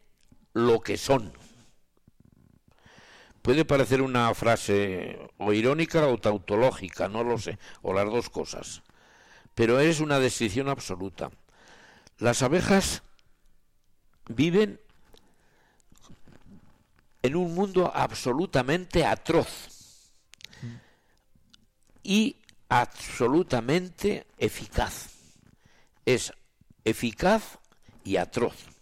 [0.53, 1.33] lo que son.
[3.45, 8.81] Puede parecer una frase o irónica o tautológica, no lo sé, o las dos cosas.
[9.53, 11.29] Pero es una descripción absoluta.
[12.17, 13.03] Las abejas
[14.29, 14.81] viven
[17.21, 20.09] en un mundo absolutamente atroz
[22.01, 25.11] y absolutamente eficaz.
[26.03, 26.33] Es
[26.83, 27.59] eficaz
[28.03, 28.74] y atroz.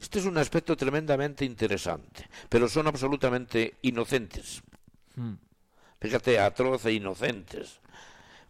[0.00, 4.62] Este es un aspecto tremendamente interesante, pero son absolutamente inocentes.
[6.00, 7.80] Fíjate, atroz e inocentes.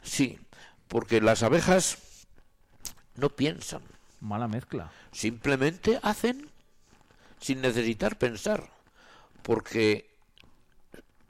[0.02, 0.38] Sí,
[0.88, 1.98] porque las abejas
[3.14, 3.82] no piensan.
[4.20, 4.90] Mala mezcla.
[5.12, 6.50] Simplemente hacen
[7.40, 8.70] sin necesitar pensar,
[9.42, 10.10] porque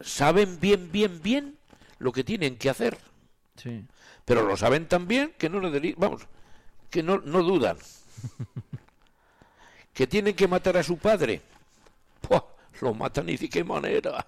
[0.00, 1.58] saben bien, bien, bien
[1.98, 2.96] lo que tienen que hacer,
[3.56, 3.84] Sí.
[4.24, 6.22] pero lo saben tan bien que no necesi- vamos,
[6.90, 7.76] que no, no dudan.
[9.96, 11.40] que tienen que matar a su padre,
[12.20, 12.42] ¡Puah!
[12.82, 14.26] lo matan y de qué manera.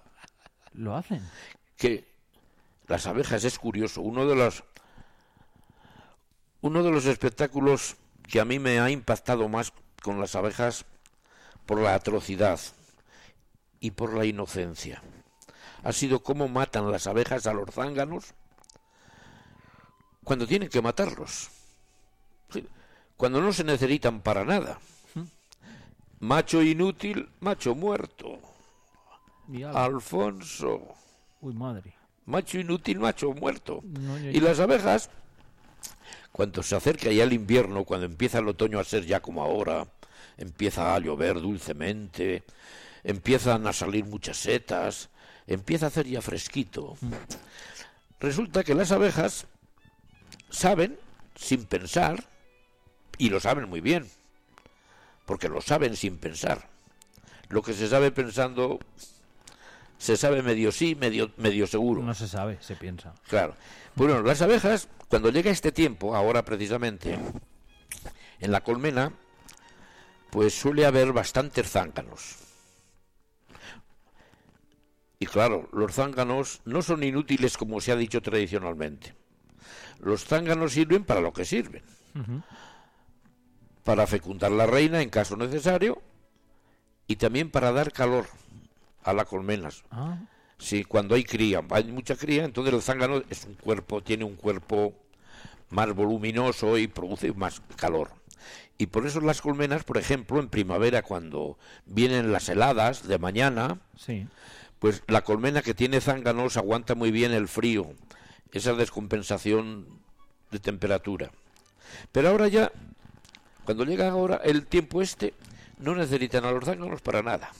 [0.73, 1.21] Lo hacen.
[1.77, 2.09] que
[2.87, 4.63] las abejas es curioso, uno de los
[6.61, 10.85] uno de los espectáculos que a mí me ha impactado más con las abejas
[11.67, 12.59] por la atrocidad
[13.79, 15.03] y por la inocencia
[15.83, 18.33] ha sido cómo matan las abejas a los zánganos
[20.23, 21.49] cuando tienen que matarlos.
[23.17, 24.79] Cuando no se necesitan para nada.
[26.19, 28.39] Macho inútil, macho muerto.
[29.73, 30.81] Alfonso.
[31.41, 31.93] Uy, madre.
[32.25, 33.79] Macho inútil, macho muerto.
[33.83, 35.09] No, yo- Y las abejas,
[36.31, 39.87] cuando se acerca ya el invierno, cuando empieza el otoño a ser ya como ahora,
[40.37, 42.43] empieza a llover dulcemente,
[43.03, 45.09] empiezan a salir muchas setas,
[45.47, 46.97] empieza a hacer ya fresquito.
[48.19, 49.47] Resulta que las abejas
[50.49, 50.99] saben,
[51.35, 52.25] sin pensar,
[53.17, 54.05] y lo saben muy bien,
[55.29, 56.67] porque lo saben sin pensar.
[57.49, 58.79] Lo que se sabe pensando,
[59.99, 62.01] se sabe medio sí, medio, medio seguro.
[62.01, 63.13] No se sabe, se piensa.
[63.27, 63.53] Claro.
[63.93, 67.19] Bueno, las abejas, cuando llega este tiempo, ahora precisamente,
[68.39, 69.13] en la colmena,
[70.31, 72.37] pues suele haber bastantes zánganos.
[75.19, 79.13] Y claro, los zánganos no son inútiles como se ha dicho tradicionalmente.
[79.99, 81.83] Los zánganos sirven para lo que sirven.
[83.89, 85.99] Para fecundar la reina en caso necesario
[87.07, 88.27] y también para dar calor
[89.03, 89.83] a las colmenas.
[89.89, 90.19] Ah,
[90.59, 94.35] Sí, cuando hay cría, hay mucha cría, entonces el zángano es un cuerpo, tiene un
[94.35, 94.93] cuerpo
[95.71, 98.11] más voluminoso y produce más calor.
[98.77, 103.79] Y por eso las colmenas, por ejemplo, en primavera, cuando vienen las heladas de mañana,
[103.97, 104.27] sí.
[104.77, 107.91] pues la colmena que tiene zánganos aguanta muy bien el frío,
[108.51, 109.87] esa descompensación
[110.51, 111.31] de temperatura.
[112.11, 112.71] Pero ahora ya,
[113.69, 115.35] cuando llega ahora el tiempo este,
[115.77, 117.51] no necesitan a los zánganos para nada,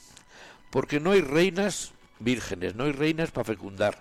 [0.71, 3.95] porque no hay reinas vírgenes, no hay reinas para fecundar,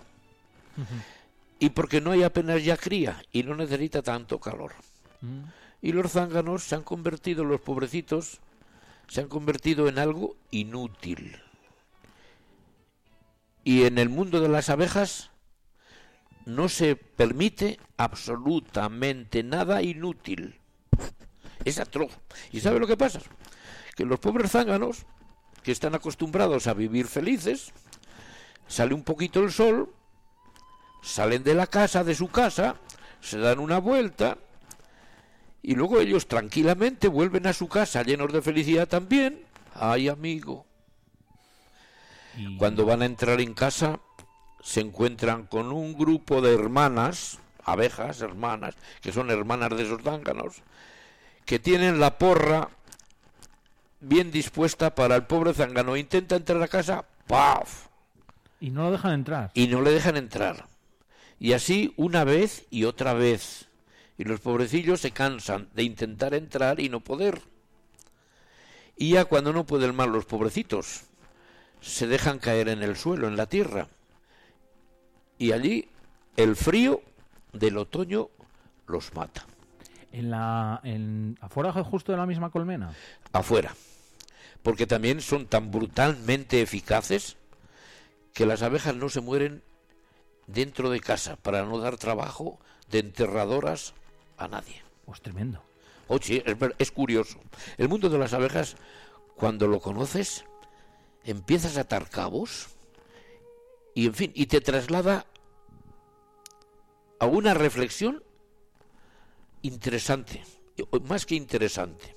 [1.59, 4.73] y porque no hay apenas ya cría y no necesita tanto calor.
[5.21, 5.41] Mm.
[5.83, 8.39] Y los zánganos se han convertido, los pobrecitos,
[9.07, 11.39] se han convertido en algo inútil.
[13.63, 15.29] Y en el mundo de las abejas
[16.47, 20.58] no se permite absolutamente nada inútil.
[21.69, 22.11] Es atroz.
[22.51, 23.19] ¿Y sabe lo que pasa?
[23.95, 25.05] Que los pobres zánganos,
[25.63, 27.71] que están acostumbrados a vivir felices,
[28.67, 29.93] sale un poquito el sol,
[31.01, 32.75] salen de la casa, de su casa,
[33.21, 34.37] se dan una vuelta,
[35.61, 39.43] y luego ellos tranquilamente vuelven a su casa llenos de felicidad también.
[39.75, 40.65] Ay, amigo.
[42.37, 43.99] Y- Cuando van a entrar en casa,
[44.61, 50.61] se encuentran con un grupo de hermanas, abejas, hermanas, que son hermanas de esos zánganos,
[51.49, 52.69] que tienen la porra
[54.01, 55.97] bien dispuesta para el pobre zángano.
[55.97, 57.87] Intenta entrar a casa, ¡paf!
[58.59, 59.49] Y no lo dejan entrar.
[59.55, 60.67] y no le dejan entrar.
[61.39, 63.67] Y así una vez y otra vez.
[64.15, 67.41] Y los pobrecillos se cansan de intentar entrar y no poder.
[68.95, 71.05] Y ya cuando no pueden más los pobrecitos,
[71.81, 73.87] se dejan caer en el suelo, en la tierra.
[75.39, 75.89] Y allí
[76.37, 77.01] el frío
[77.53, 78.29] del otoño
[78.85, 79.48] los mata.
[80.11, 82.91] En la, en, afuera justo de la misma colmena.
[83.31, 83.75] afuera.
[84.63, 87.37] Porque también son tan brutalmente eficaces
[88.33, 89.63] que las abejas no se mueren
[90.47, 93.93] dentro de casa para no dar trabajo de enterradoras
[94.37, 94.81] a nadie.
[95.05, 95.61] Pues tremendo.
[96.07, 97.39] Oye, es, ver- es curioso.
[97.77, 98.75] El mundo de las abejas,
[99.35, 100.43] cuando lo conoces,
[101.23, 102.69] empiezas a atar cabos
[103.93, 105.25] y, en fin, y te traslada
[107.19, 108.23] a una reflexión
[109.61, 110.43] interesante,
[111.03, 112.15] más que interesante,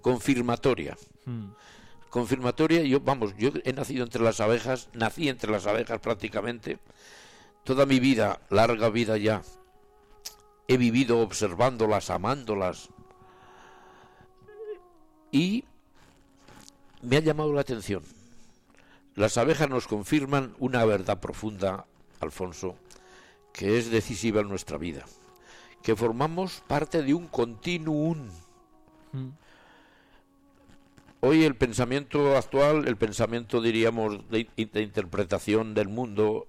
[0.00, 0.96] confirmatoria.
[1.26, 1.50] Mm.
[2.08, 6.78] Confirmatoria, yo, vamos, yo he nacido entre las abejas, nací entre las abejas prácticamente,
[7.62, 9.42] toda mi vida, larga vida ya,
[10.66, 12.88] he vivido observándolas, amándolas,
[15.30, 15.64] y
[17.02, 18.02] me ha llamado la atención.
[19.14, 21.86] Las abejas nos confirman una verdad profunda,
[22.20, 22.76] Alfonso,
[23.52, 25.04] que es decisiva en nuestra vida,
[25.82, 28.28] que formamos parte de un continuum.
[29.12, 29.28] Mm.
[31.20, 36.48] Hoy el pensamiento actual, el pensamiento diríamos de, de interpretación del mundo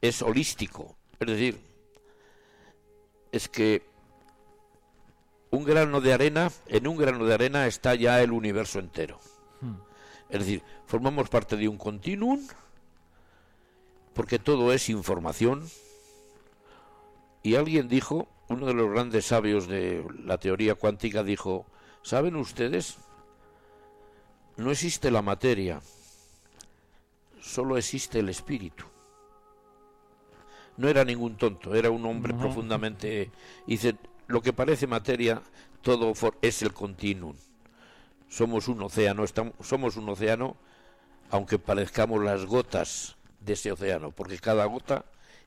[0.00, 1.60] es holístico, es decir,
[3.32, 3.82] es que
[5.50, 9.20] un grano de arena, en un grano de arena está ya el universo entero.
[9.60, 9.76] Hmm.
[10.28, 12.46] Es decir, formamos parte de un continuum,
[14.12, 15.68] porque todo es información.
[17.42, 21.66] Y alguien dijo, uno de los grandes sabios de la teoría cuántica dijo,
[22.02, 22.98] ¿saben ustedes?
[24.56, 25.80] No existe la materia,
[27.40, 28.84] solo existe el espíritu.
[30.76, 32.40] No era ningún tonto, era un hombre No.
[32.40, 33.30] profundamente...
[33.66, 35.40] Dice, lo que parece materia,
[35.82, 37.36] todo for- es el continuum.
[38.28, 40.56] Somos un océano, estamos, somos un océano,
[41.30, 45.04] aunque parezcamos las gotas de ese océano, porque cada gota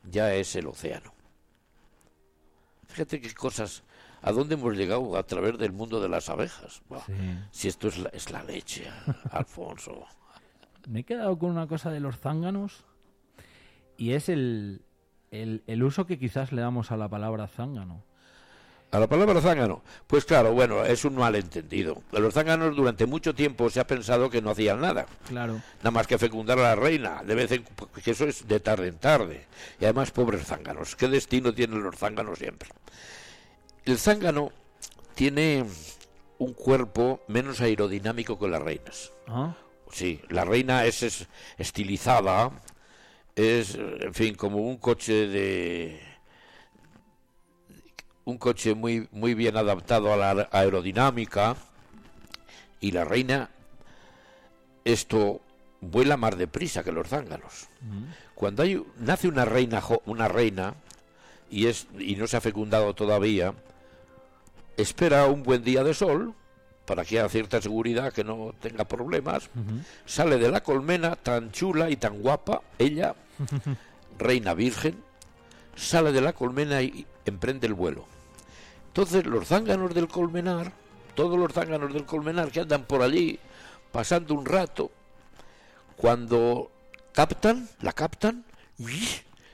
[0.09, 1.13] ya es el océano.
[2.97, 3.83] Fíjate qué cosas,
[4.23, 6.81] a dónde hemos llegado a través del mundo de las abejas.
[6.89, 7.13] Buah, Sí.
[7.51, 8.87] Si esto es la, es la leche,
[9.31, 10.03] Alfonso.
[10.87, 12.85] Me he quedado con una cosa de los zánganos
[13.97, 14.81] y es el,
[15.29, 18.03] el, el uso que quizás le damos a la palabra zángano.
[18.89, 22.01] A la palabra zángano, pues claro, bueno, es un malentendido.
[22.13, 25.05] Los zánganos durante mucho tiempo se ha pensado que no hacían nada.
[25.27, 25.61] Claro.
[25.79, 27.65] Nada más que fecundar a la reina, de vez en
[28.03, 29.45] que eso es de tarde en tarde.
[29.81, 32.69] Y además, pobres zánganos, ¿qué destino tienen los zánganos siempre?
[33.83, 34.51] El zángano
[35.15, 35.65] tiene
[36.37, 39.11] un cuerpo menos aerodinámico que las reinas.
[39.27, 39.53] Ah,
[39.91, 41.27] Sí, la reina es, es
[41.57, 42.51] estilizada,
[43.35, 46.01] es, en fin, como un coche de
[48.27, 51.55] un coche muy muy bien adaptado a la aerodinámica
[52.81, 53.49] y la reina
[54.83, 55.39] esto
[55.79, 57.69] vuela más deprisa que los zánganos.
[58.35, 60.73] Cuando hay nace una reina una reina
[61.49, 63.53] y es y no se ha fecundado todavía,
[64.75, 66.33] espera un buen día de sol
[66.85, 69.49] para que haya cierta seguridad que no tenga problemas.
[70.05, 73.15] Sale de la colmena tan chula y tan guapa, ella,
[74.19, 75.01] reina virgen,
[75.77, 78.16] sale de la colmena y emprende el vuelo.
[78.97, 80.71] Entonces los zánganos del colmenar,
[81.13, 83.39] todos los zánganos del colmenar que andan por allí
[83.91, 84.89] pasando un rato,
[85.95, 86.71] cuando
[87.11, 88.43] captan, la captan,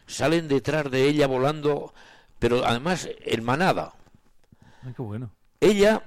[0.08, 1.94] salen detrás de ella volando,
[2.40, 3.94] pero además en manada.
[4.82, 5.30] ay, qué bueno.
[5.60, 6.04] Ella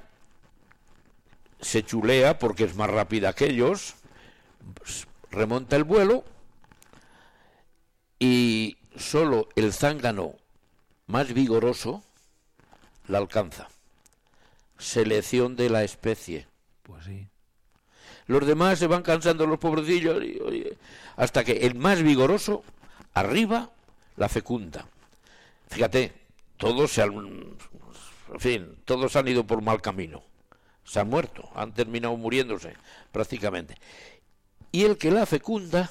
[1.61, 3.97] se chulea porque es más rápida que ellos,
[5.31, 6.25] remonta el vuelo
[8.19, 10.37] y solo el zángano
[11.07, 12.03] más vigoroso
[13.09, 13.69] la alcanza.
[14.79, 16.47] Selección de la especie.
[16.83, 17.29] Pues sí.
[18.27, 20.23] Los demás se van cansando los pobrecillos
[21.17, 22.65] hasta que el más vigoroso
[23.15, 23.71] arriba
[24.17, 24.87] la fecunda.
[25.69, 26.13] Fíjate,
[26.57, 27.57] todos se han,
[28.33, 30.23] en fin, todos han ido por mal camino.
[30.85, 32.75] Se han muerto, han terminado muriéndose
[33.13, 33.77] prácticamente.
[34.73, 35.91] Y el que la fecunda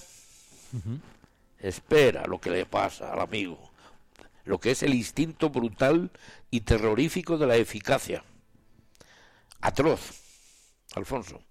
[1.59, 3.71] espera lo que le pasa al amigo,
[4.43, 6.11] lo que es el instinto brutal
[6.55, 8.23] y terrorífico de la eficacia.
[9.61, 10.11] Atroz,
[10.95, 11.41] Alfonso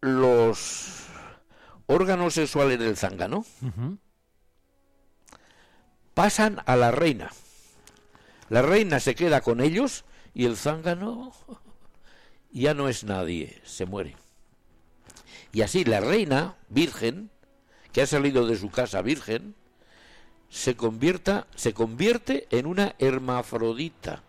[0.00, 1.06] los
[1.86, 3.44] órganos sexuales del zángano
[6.14, 7.30] pasan a la reina.
[8.48, 10.04] La reina se queda con ellos
[10.34, 11.32] y el zángano
[12.50, 14.16] ya no es nadie, se muere.
[15.52, 17.30] Y así la reina virgen,
[17.92, 19.54] que ha salido de su casa virgen,
[20.50, 24.22] se convierta, se convierte en una hermafrodita,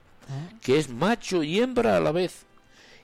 [0.61, 2.45] que es macho y hembra a la vez.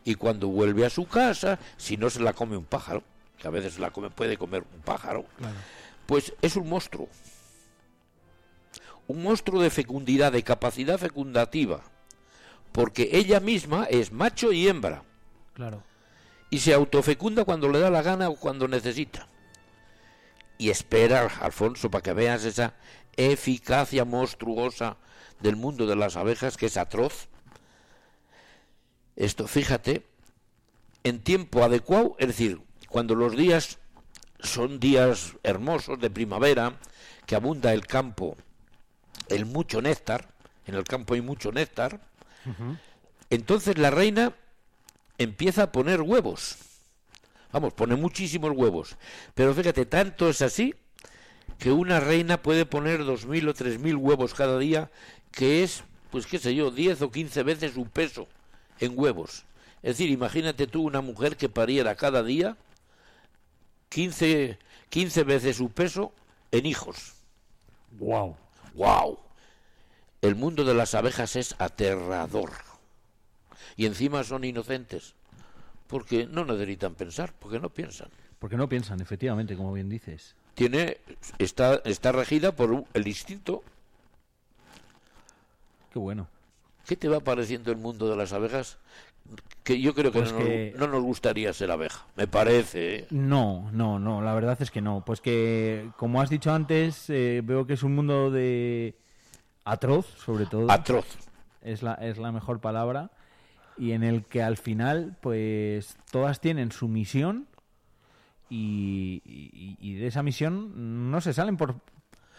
[0.06, 3.04] Y cuando vuelve a su casa, si no se la come un pájaro,
[3.38, 5.26] que a veces la come, puede comer un pájaro,
[6.06, 7.10] pues es un monstruo.
[9.08, 11.82] Un monstruo de fecundidad, de capacidad fecundativa.
[12.72, 15.04] Porque ella misma es macho y hembra.
[15.54, 15.82] Claro.
[16.50, 19.28] Y se autofecunda cuando le da la gana o cuando necesita.
[20.58, 22.74] Y espera, Alfonso, para que veas esa
[23.16, 24.98] eficacia monstruosa
[25.40, 27.28] del mundo de las abejas, que es atroz.
[29.16, 30.06] Esto, fíjate,
[31.04, 33.80] en tiempo adecuado, es decir, cuando los días
[34.40, 36.78] son días hermosos de primavera,
[37.26, 38.38] que abunda el campo,
[39.30, 40.30] el mucho néctar,
[40.66, 42.02] en el campo hay mucho néctar,
[43.30, 44.34] entonces la reina
[45.18, 46.58] empieza a poner huevos.
[47.52, 48.98] Vamos, pone muchísimos huevos.
[49.34, 50.76] Pero fíjate, tanto es así
[51.60, 54.92] que una reina puede poner dos mil o tres mil huevos cada día,
[55.32, 58.28] que es, pues qué sé yo, 10 o 15 veces su peso
[58.80, 59.46] en huevos.
[59.82, 62.58] Es decir, imagínate tú una mujer que pariera cada día
[63.90, 64.58] 15,
[64.90, 66.12] 15 veces su peso
[66.52, 67.14] en hijos.
[68.00, 68.36] Wow.
[68.74, 69.20] ¡Wow!
[70.22, 72.52] El mundo de las abejas es aterrador.
[73.76, 75.14] Y encima son inocentes.
[75.88, 78.10] Porque no necesitan pensar, porque no piensan.
[78.40, 80.36] Porque no piensan, efectivamente, como bien dices.
[80.54, 80.98] Tiene,
[81.40, 83.64] está, está regida por el instinto.
[85.92, 86.28] Qué bueno.
[86.86, 88.78] ¿Qué te va pareciendo el mundo de las abejas?
[89.64, 92.96] Que yo creo que, Pues no, que- no nos gustaría ser abeja, me parece.
[93.00, 93.08] ¿eh?
[93.10, 95.04] No, no, no, la verdad es que no.
[95.06, 98.96] Pues que, como has dicho antes, eh, veo que es un mundo de
[99.66, 100.72] atroz, sobre todo.
[100.72, 101.06] Atroz.
[101.62, 103.12] Es la, es la mejor palabra.
[103.78, 107.48] Y en el que al final, pues, todas tienen su misión
[108.50, 111.76] y, y- y de esa misión no se salen por,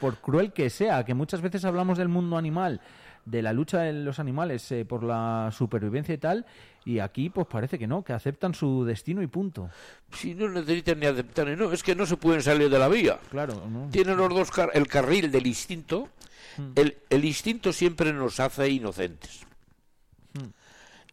[0.00, 2.80] por cruel que sea, que muchas veces hablamos del mundo animal,
[3.24, 6.46] de la lucha de los animales eh, por la supervivencia y tal,
[6.86, 9.68] y aquí pues parece que no, que aceptan su destino y punto.
[10.12, 12.88] Si no necesitan ni aceptar, ni no, es que no se pueden salir de la
[12.88, 13.18] vía.
[13.30, 13.88] Claro, ¿no?
[13.90, 16.08] Tienen los dos car- el carril del instinto.
[16.56, 16.72] Hmm.
[16.74, 19.46] El, el instinto siempre nos hace inocentes.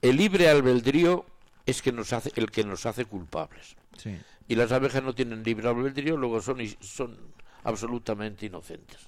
[0.06, 1.26] El libre albedrío
[1.66, 3.76] es que nos hace el que nos hace culpables.
[3.98, 4.16] Sí.
[4.48, 6.60] Y las abejas no tienen libre albedrío, luego son,
[7.64, 9.00] absolutamente inocentes.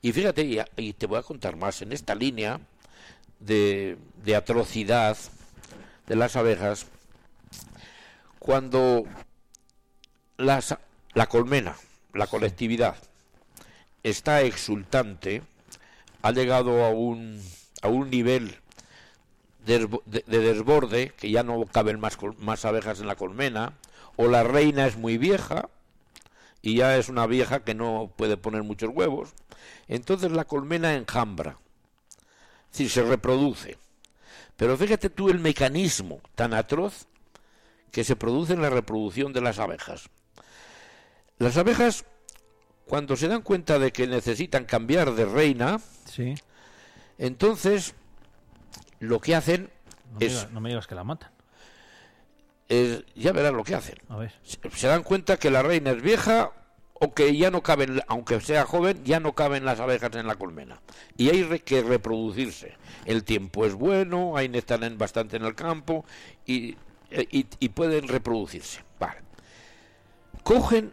[0.00, 2.60] Y fíjate, y, te voy a contar más, en esta línea
[3.40, 5.18] de, de atrocidad
[6.06, 6.86] de las abejas,
[8.38, 9.06] cuando
[10.36, 10.76] las,
[11.14, 11.74] la colmena,
[12.14, 12.94] la colectividad,
[14.04, 15.42] está exultante,
[16.22, 17.42] ha llegado a un,
[17.82, 18.56] a un nivel
[19.76, 23.74] de, de desborde, que ya no caben más, más abejas en la colmena,
[24.16, 25.68] o la reina es muy vieja,
[26.62, 29.30] y ya es una vieja que no puede poner muchos huevos,
[29.86, 31.58] entonces la colmena enjambra,
[32.72, 33.78] es decir, se reproduce.
[34.56, 37.06] Pero fíjate tú el mecanismo tan atroz
[37.92, 40.08] que se produce en la reproducción de las abejas.
[41.38, 42.04] Las abejas,
[42.86, 46.34] cuando se dan cuenta de que necesitan cambiar de reina, Sí.
[47.18, 47.94] entonces
[49.00, 49.70] lo que hacen
[50.12, 51.30] No me, es, digas, no me digas que la matan.
[52.68, 53.96] es- ya verás lo que hacen.
[54.08, 54.32] A ver.
[54.42, 56.52] Se, se dan cuenta que la reina es vieja
[57.00, 60.34] o que ya no caben, aunque sea joven, ya no caben las abejas en la
[60.34, 60.80] colmena.
[61.16, 62.74] Y hay re- que reproducirse.
[63.04, 66.04] El tiempo es bueno, hay néctar en- bastante en el campo
[66.44, 66.76] y,
[67.10, 68.82] e- y- y pueden reproducirse.
[68.98, 69.20] Vale.
[70.42, 70.92] Cogen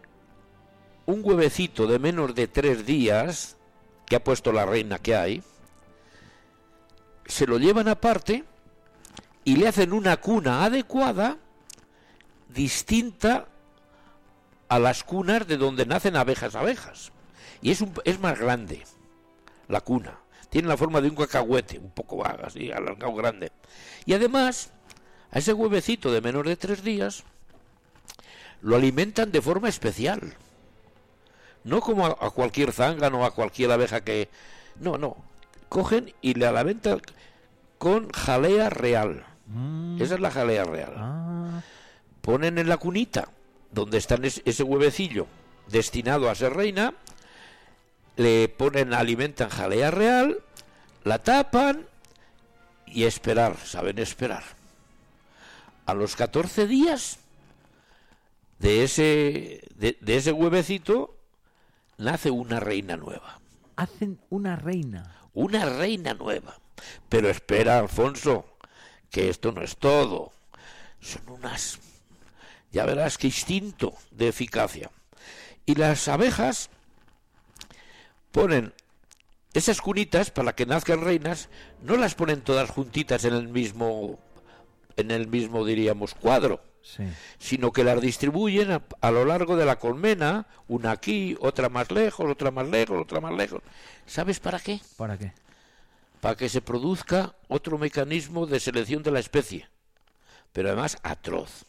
[1.08, 3.58] un huevecito de menos de tres días
[4.06, 5.44] que ha puesto la reina que hay,
[7.26, 8.44] se lo llevan aparte
[9.44, 11.38] y le hacen una cuna adecuada
[12.50, 13.48] distinta
[14.68, 17.12] a las cunas de donde nacen abejas abejas.
[17.62, 18.84] Y es, un, es más grande
[19.68, 20.20] la cuna.
[20.50, 23.52] Tiene la forma de un cacahuete, un poco así, alargado grande.
[24.06, 24.72] Y además,
[25.32, 27.24] a ese huevecito de menos de tres días,
[28.62, 30.36] lo alimentan de forma especial.
[31.64, 34.30] No como a, a cualquier zángano o a cualquier abeja que...
[34.80, 35.18] No, no.
[35.70, 37.02] Cogen y le alimentan
[37.78, 39.26] con jalea real.
[40.00, 41.62] Esa es la jalea real Ah,
[42.22, 43.30] ponen en la cunita
[43.72, 45.28] donde está es- ese huevecillo
[45.68, 46.94] destinado a ser reina,
[48.18, 50.40] le ponen, alimentan jalea real,
[51.04, 51.86] la tapan
[52.88, 54.44] y esperar, saben esperar.
[55.86, 57.20] A los 14 días
[58.60, 61.16] de ese, de, de ese huevecito
[61.98, 63.40] nace una reina nueva.
[63.76, 65.12] hacen una reina.
[65.36, 66.58] Una reina nueva.
[67.10, 68.46] Pero espera, Alfonso,
[69.12, 70.32] que esto no es todo.
[71.00, 71.80] Son unas...
[72.72, 74.90] Ya verás qué instinto de eficacia.
[75.66, 76.70] Y las abejas
[78.32, 78.74] ponen
[79.54, 81.50] esas cunitas para que nazcan reinas,
[81.82, 84.20] no las ponen todas juntitas en el mismo,
[84.98, 87.04] en el mismo diríamos cuadro, Sí.
[87.40, 91.90] sino que las distribuyen a, a lo largo de la colmena, una aquí, otra más
[91.92, 93.62] lejos, otra más lejos, otra más lejos.
[94.06, 94.80] ¿Sabes para qué?
[94.96, 95.34] ¿Para qué?
[96.26, 99.70] para que se produzca otro mecanismo de selección de la especie,
[100.54, 101.66] pero además atroz.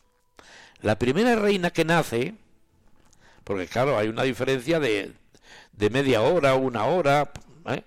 [0.81, 2.35] La primera reina que nace,
[3.45, 5.13] porque claro, hay una diferencia de,
[5.73, 7.33] de media hora, una hora,
[7.67, 7.85] ¿eh?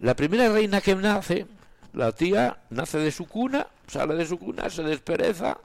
[0.00, 1.46] la primera reina que nace,
[1.94, 5.56] la tía nace de su cuna, sale de su cuna, se despereza,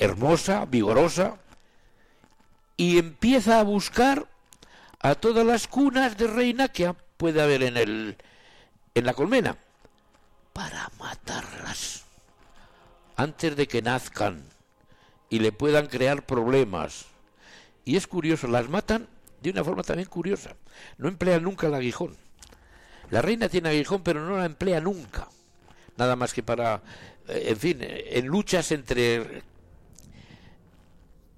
[0.00, 1.36] hermosa, vigorosa,
[2.76, 4.26] y empieza a buscar
[4.98, 8.16] a todas las cunas de reina que puede haber en el,
[8.94, 9.56] en la colmena
[10.54, 12.04] para matarlas
[13.16, 14.42] antes de que nazcan
[15.28, 17.06] y le puedan crear problemas.
[17.84, 19.06] Y es curioso, las matan
[19.42, 20.56] de una forma también curiosa.
[20.96, 22.16] No emplean nunca el aguijón.
[23.10, 25.28] La reina tiene aguijón, pero no la emplea nunca.
[25.98, 26.80] Nada más que para,
[27.28, 29.42] eh, en fin, eh, en luchas entre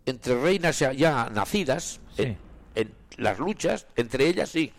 [0.07, 2.22] entre reinas ya, ya nacidas, Sí.
[2.24, 2.38] en,
[2.74, 4.72] en las luchas, entre ellas sí.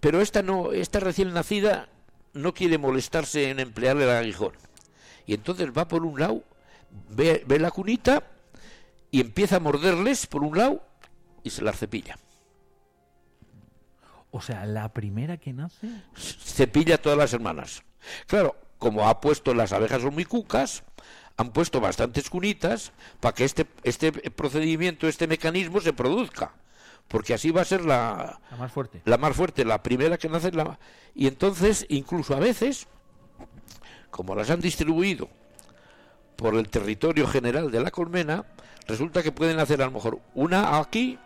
[0.00, 1.88] Pero esta no, esta recién nacida
[2.32, 4.52] no quiere molestarse en emplearle el aguijón.
[5.26, 6.42] Y entonces va por un lado,
[7.10, 8.24] ve, ve la cunita
[9.10, 10.82] y empieza a morderles por un lado
[11.44, 12.16] y se las cepilla.
[14.30, 15.88] O sea, la primera que nace.
[16.16, 17.82] Cepilla a todas las hermanas.
[18.26, 20.82] Claro, como ha puesto las abejas son muy cucas,
[21.36, 26.52] han puesto bastantes cunitas para que este, este procedimiento, este mecanismo se produzca.
[27.08, 29.02] Porque así va a ser la, La más fuerte.
[29.04, 30.52] la más fuerte, la primera que nace.
[30.52, 30.78] La...
[31.14, 32.86] Y entonces, incluso a veces,
[34.10, 35.28] como las han distribuido
[36.36, 38.44] por el territorio general de la colmena,
[38.86, 41.18] resulta que pueden hacer a lo mejor una aquí,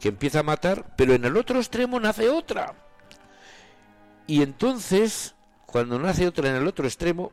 [0.00, 2.74] que empieza a matar, pero en el otro extremo nace otra.
[4.26, 5.34] Y entonces,
[5.64, 7.32] cuando nace otra en el otro extremo,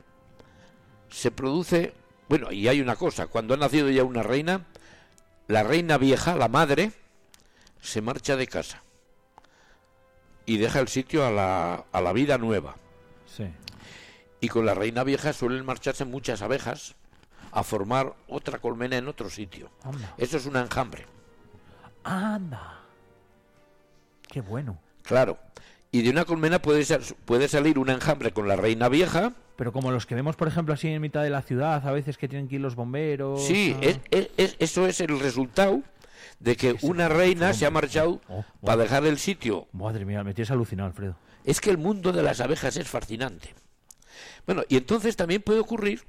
[1.09, 1.93] se produce,
[2.31, 4.65] bueno, y hay una cosa, cuando ha nacido ya una reina,
[5.49, 6.93] la reina vieja, la madre,
[7.81, 8.81] se marcha de casa
[10.45, 12.77] y deja el sitio a la, a la vida nueva.
[13.25, 13.51] Sí.
[14.39, 16.95] Y con la reina vieja suelen marcharse muchas abejas
[17.51, 19.69] a formar otra colmena en otro sitio.
[19.83, 20.15] Anda.
[20.17, 21.07] Eso es un enjambre,
[22.05, 22.79] Anda.
[24.29, 24.79] Qué bueno.
[25.03, 25.37] claro.
[25.91, 26.85] Y de una colmena puede,
[27.25, 29.33] puede salir un enjambre con la reina vieja.
[29.55, 32.17] Pero como los que vemos, por ejemplo, así en mitad de la ciudad, a veces
[32.17, 33.45] que tienen que ir los bomberos.
[33.45, 33.79] Sí, ah.
[33.85, 35.81] es- es- es- eso es el resultado
[36.39, 39.67] de que una reina se ha marchado Oh, para dejar el sitio.
[39.73, 41.15] Madre mía, me tienes alucinado, Alfredo.
[41.43, 43.53] Es que el mundo de las abejas es fascinante.
[44.45, 46.03] Bueno, y entonces también puede ocurrir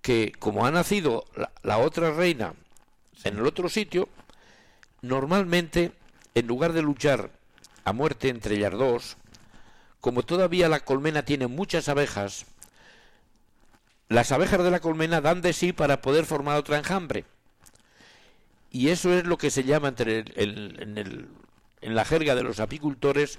[0.00, 2.54] que como ha nacido la, la otra reina
[3.24, 4.08] en el otro sitio,
[5.00, 5.92] normalmente,
[6.34, 7.30] en lugar de luchar
[7.84, 9.16] a muerte entre ellas dos,
[10.00, 12.46] como todavía la colmena tiene muchas abejas,
[14.12, 17.24] las abejas de la colmena dan de sí para poder formar otra enjambre.
[18.70, 21.28] Y eso es lo que se llama entre el- el- en, el-
[21.80, 23.38] en la jerga de los apicultores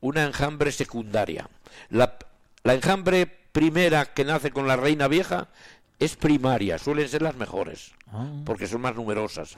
[0.00, 1.48] una enjambre secundaria.
[1.90, 2.16] La,
[2.62, 5.48] la enjambre primera que nace con la reina vieja
[5.98, 8.26] es primaria, suelen ser las mejores, Ah.
[8.44, 9.56] porque son más numerosas.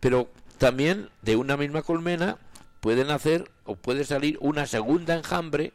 [0.00, 2.36] Pero también de una misma colmena
[2.80, 5.72] puede nacer o puede salir una segunda enjambre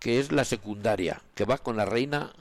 [0.00, 2.32] que es la secundaria, que va con la reina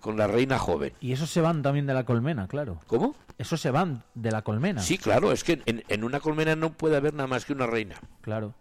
[0.00, 0.92] con la reina joven.
[1.00, 2.80] Y esos se van también de la colmena, claro.
[2.86, 3.14] ¿Cómo?
[3.38, 4.82] Esos se van de la colmena.
[4.82, 7.66] Sí, claro, es que en, en una colmena no puede haber nada más que una
[7.66, 7.96] reina.
[8.20, 8.54] Claro.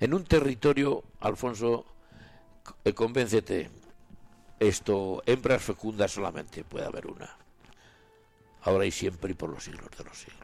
[0.00, 1.84] En un territorio, Alfonso,
[2.84, 3.70] eh, convéncete,
[4.58, 7.36] esto, hembras fecundas solamente puede haber una.
[8.62, 10.42] Ahora y siempre y por los siglos de los siglos.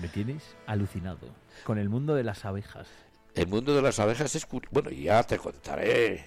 [0.00, 1.28] Me tienes alucinado
[1.64, 2.88] con el mundo de las abejas.
[3.34, 4.46] El mundo de las abejas es...
[4.70, 6.26] Bueno, ya te contaré,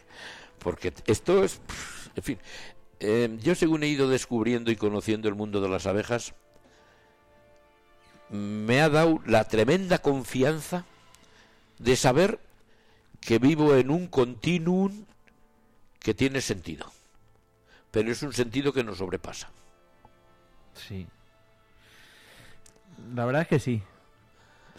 [0.64, 1.62] porque esto es...
[2.16, 2.40] En fin,
[3.00, 6.34] eh, yo según he ido descubriendo y conociendo el mundo de las abejas,
[8.30, 10.86] me ha dado la tremenda confianza
[11.80, 12.40] de saber
[13.20, 15.06] que vivo en un continuum
[16.00, 16.92] que tiene sentido.
[17.92, 19.50] Pero es un sentido que nos sobrepasa.
[20.74, 21.08] Sí.
[23.14, 23.84] La verdad es que sí.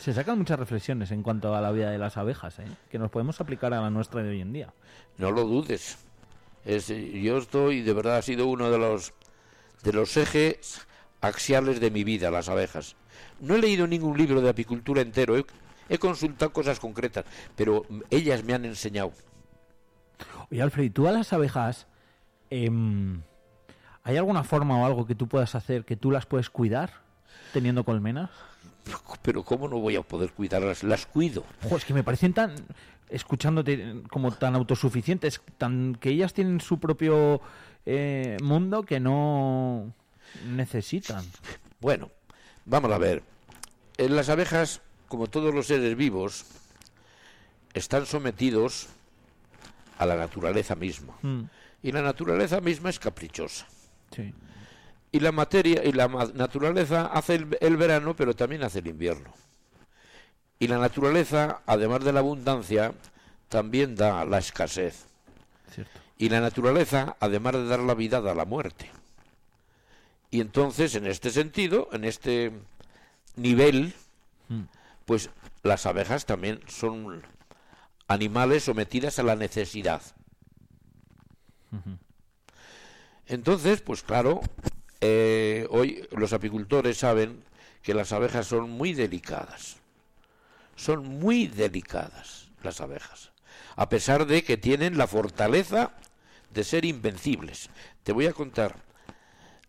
[0.03, 2.64] Se sacan muchas reflexiones en cuanto a la vida de las abejas, ¿eh?
[2.90, 4.74] que nos podemos aplicar a la nuestra de hoy en día.
[5.16, 5.96] No lo dudes.
[6.64, 9.12] Es, eh, yo estoy, de verdad, ha sido uno de los
[9.84, 10.84] de los ejes
[11.20, 12.96] axiales de mi vida, las abejas.
[13.38, 15.46] No he leído ningún libro de apicultura entero, he,
[15.88, 17.24] he consultado cosas concretas,
[17.55, 19.12] pero ellas me han enseñado.
[20.50, 21.86] Oye, Alfred, ¿y tú a las abejas,
[22.50, 23.22] em,
[24.03, 26.90] ¿hay alguna forma o algo que tú puedas hacer que tú las puedes cuidar
[27.53, 28.30] teniendo colmenas?
[29.22, 30.82] Pero ¿cómo no voy a poder cuidarlas?
[30.82, 31.44] Las cuido.
[31.64, 32.54] Ojo, es que me parecen tan,
[33.08, 37.40] escuchándote, como tan autosuficientes, tan que ellas tienen su propio
[37.86, 39.92] eh, mundo que no
[40.46, 41.24] necesitan.
[41.80, 42.10] Bueno,
[42.64, 43.22] vamos a ver.
[43.98, 46.44] Eh, Las abejas, como todos los seres vivos,
[47.74, 48.88] están sometidos
[49.98, 51.14] a la naturaleza misma.
[51.22, 51.42] Mm,
[51.84, 53.66] Y la naturaleza misma es caprichosa.
[54.14, 54.32] sí.
[55.12, 59.32] Y la materia y la naturaleza hace el, el verano, pero también hace el invierno.
[60.58, 62.94] Y la naturaleza, además de la abundancia,
[63.48, 65.04] también da la escasez.
[65.70, 66.00] Cierto.
[66.16, 68.90] Y la naturaleza, además de dar la vida, da la muerte.
[70.30, 72.52] Y entonces, en este sentido, en este
[73.36, 73.94] nivel,
[74.48, 74.62] Mm.
[75.06, 75.30] pues
[75.62, 77.22] las abejas también son
[78.08, 80.02] animales sometidas a la necesidad.
[83.26, 84.40] Entonces, pues claro,
[85.05, 87.42] eh, hoy los apicultores saben
[87.82, 89.78] que las abejas son muy delicadas.
[90.76, 93.32] Son muy delicadas las abejas.
[93.74, 95.92] A pesar de que tienen la fortaleza
[96.55, 97.68] de ser invencibles.
[98.05, 98.76] Te voy a contar.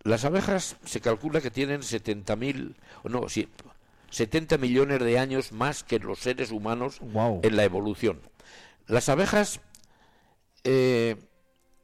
[0.04, 3.50] Las abejas se calcula que tienen 70.000, o no, sí,
[4.12, 7.00] 70 millones de años más que los seres humanos
[7.42, 8.20] en la evolución.
[8.86, 9.62] Las abejas
[10.64, 11.16] eh,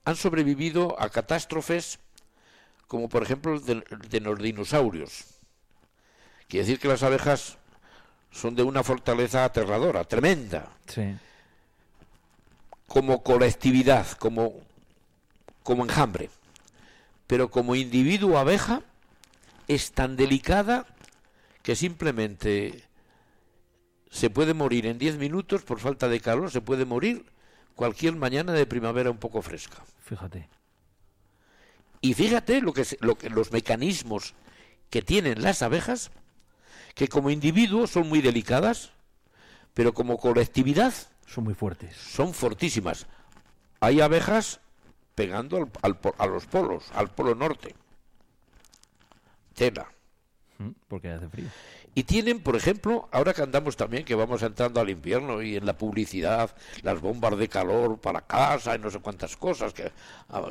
[0.05, 1.99] han sobrevivido a catástrofes
[2.89, 5.25] como por ejemplo de, de los dinosaurios.
[6.47, 7.59] Quiere decir que las abejas
[8.31, 10.71] son de una fortaleza aterradora, tremenda.
[10.87, 11.15] Sí.
[12.87, 14.53] como colectividad, como,
[15.61, 16.31] como enjambre.
[17.27, 18.81] Pero como individuo abeja
[19.67, 20.87] es tan delicada
[21.61, 22.83] que simplemente
[24.09, 27.23] se puede morir en 10 minutos por falta de calor, se puede morir
[27.75, 29.77] cualquier mañana de primavera un poco fresca.
[29.99, 30.49] Fíjate.
[32.01, 34.33] Y fíjate lo que, lo que los mecanismos
[34.89, 36.11] que tienen las abejas,
[36.95, 38.91] que como individuos son muy delicadas,
[39.73, 40.93] pero como colectividad
[41.27, 41.95] Son muy fuertes.
[41.95, 43.05] son fortísimas.
[43.81, 44.59] Hay abejas
[45.15, 47.75] pegando al- a los polos, al polo norte.
[49.53, 49.87] Tela.
[50.57, 51.47] Mm, Porque hace frío.
[51.95, 55.65] Y tienen, por ejemplo, ahora que andamos también, que vamos entrando al invierno y en
[55.65, 59.91] la publicidad, las bombas de calor para casa y no sé cuántas cosas, que,
[60.29, 60.43] ah,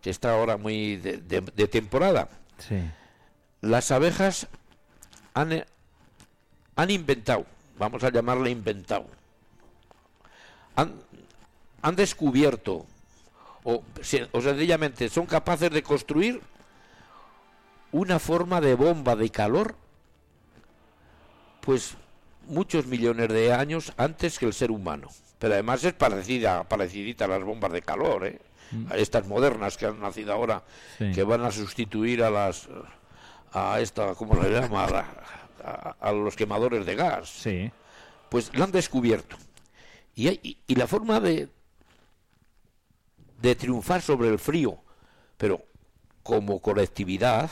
[0.00, 2.28] que está ahora muy de, de- de temporada.
[2.58, 2.80] Sí.
[3.60, 4.46] Las abejas
[5.34, 5.66] han, eh,
[6.76, 7.44] han inventado,
[7.78, 9.06] vamos a llamarle inventado,
[10.76, 10.94] han,
[11.82, 12.86] han descubierto,
[13.64, 13.82] o,
[14.32, 16.40] o sencillamente son capaces de construir
[17.92, 19.74] una forma de bomba de calor,
[21.66, 21.96] pues
[22.46, 25.08] muchos millones de años antes que el ser humano.
[25.38, 28.40] Pero además es parecida, parecidita a las bombas de calor, ¿eh?
[28.90, 30.62] A estas modernas que han nacido ahora,
[30.98, 31.12] Sí.
[31.12, 32.68] que van a sustituir a las
[33.52, 34.84] a esta, ¿cómo se llama?
[34.84, 35.06] A,
[35.64, 37.28] a- a los quemadores de gas.
[37.28, 37.70] Sí.
[38.28, 39.36] Pues la han descubierto.
[40.14, 41.48] Y, hay- y- y la forma de,
[43.40, 44.78] de triunfar sobre el frío,
[45.36, 45.64] pero
[46.22, 47.50] como colectividad,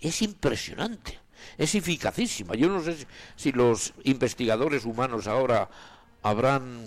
[0.00, 1.18] es impresionante.
[1.58, 2.54] Es eficacísima.
[2.54, 5.68] Yo no sé si, si los investigadores humanos ahora
[6.22, 6.84] habrán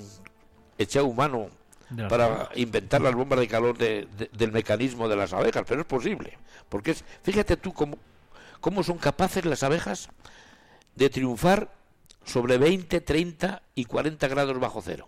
[0.78, 1.50] echado mano
[1.90, 5.64] De las para inventar las bombas de calor de- de- del mecanismo de las abejas,
[5.68, 6.38] pero es posible.
[6.70, 7.98] Porque es, fíjate tú cómo,
[8.60, 10.10] cómo son capaces las abejas
[10.96, 11.72] de triunfar
[12.26, 15.08] sobre 20, 30 y 40 grados bajo cero.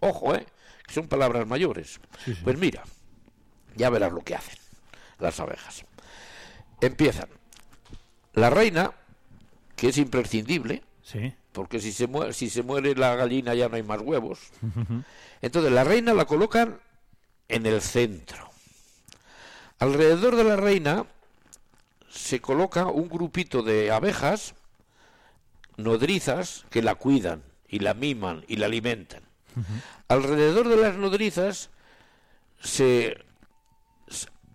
[0.00, 0.46] Ojo, ¿eh?
[0.86, 2.00] Que son palabras mayores.
[2.44, 2.84] Pues mira,
[3.74, 4.56] ya verás lo que hacen
[5.18, 5.84] las abejas.
[6.80, 7.28] Empiezan.
[8.36, 8.92] La reina,
[9.74, 11.34] que es imprescindible, Sí.
[11.52, 14.38] porque si se, muere, si se muere la gallina ya no hay más huevos.
[15.42, 16.78] Entonces la reina la colocan
[17.48, 18.48] en el centro.
[19.78, 21.04] Alrededor de la reina
[22.10, 24.54] se coloca un grupito de abejas
[25.76, 29.22] nodrizas que la cuidan y la miman y la alimentan.
[30.08, 31.70] Alrededor de las nodrizas
[32.60, 33.16] se,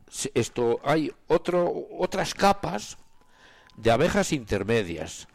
[0.10, 2.98] se- esto hay otro, otras capas
[3.78, 5.28] de abejas intermedias.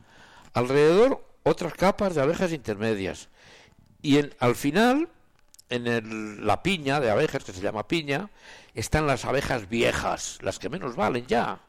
[0.55, 3.29] Alrededor otras capas de abejas intermedias.
[4.03, 5.09] Y en, al final,
[5.69, 8.31] en el- la piña de abejas, que se llama piña,
[8.75, 11.61] están las abejas viejas, las que menos valen ya,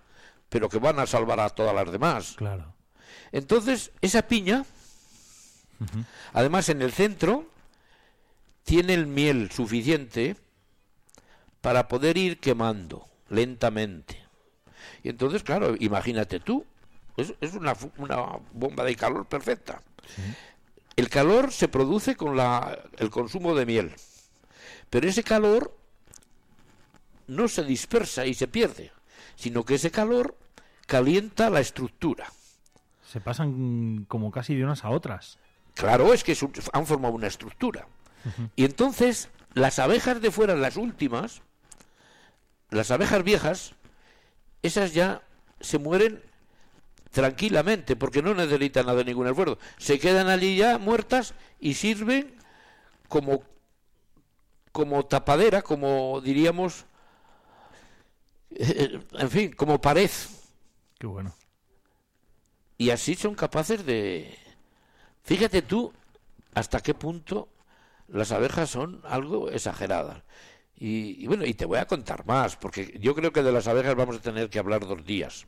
[0.49, 2.33] pero que van a salvar a todas las demás.
[2.37, 2.73] Claro.
[3.31, 4.65] Entonces, esa piña,
[6.33, 7.49] además en el centro,
[8.63, 10.35] tiene el miel suficiente
[11.61, 14.23] para poder ir quemando lentamente.
[15.07, 16.65] Y entonces, claro, imagínate tú,
[17.15, 17.73] es, es una,
[18.51, 19.81] bomba de calor perfecta.
[20.97, 23.95] El calor se produce con la, el consumo de miel,
[24.89, 25.73] pero ese calor
[27.27, 28.91] no se dispersa y se pierde,
[29.37, 30.35] sino que ese calor
[30.87, 32.29] calienta la estructura.
[33.09, 35.39] Se pasan como casi de unas a otras.
[35.73, 36.35] Claro, es que
[36.73, 37.87] han formado una estructura.
[38.57, 41.43] Y entonces, las abejas de fuera, las últimas,
[42.71, 43.73] las abejas viejas,
[44.67, 45.21] esas ya
[45.59, 46.21] se mueren
[47.11, 49.57] tranquilamente, porque no necesitan nada de ningún esfuerzo.
[49.77, 52.35] Se quedan allí ya muertas y sirven
[53.07, 53.43] como,
[54.71, 56.85] como tapadera, como diríamos,
[58.51, 60.11] eh, en fin, como pared.
[60.99, 61.35] Qué bueno.
[62.77, 64.37] Y así son capaces de...
[65.23, 65.91] Fíjate tú
[66.53, 67.49] hasta qué punto
[68.07, 70.23] las abejas son algo exageradas.
[70.79, 73.67] Y, y bueno, y te voy a contar más, porque yo creo que de las
[73.67, 75.47] abejas vamos a tener que hablar dos días.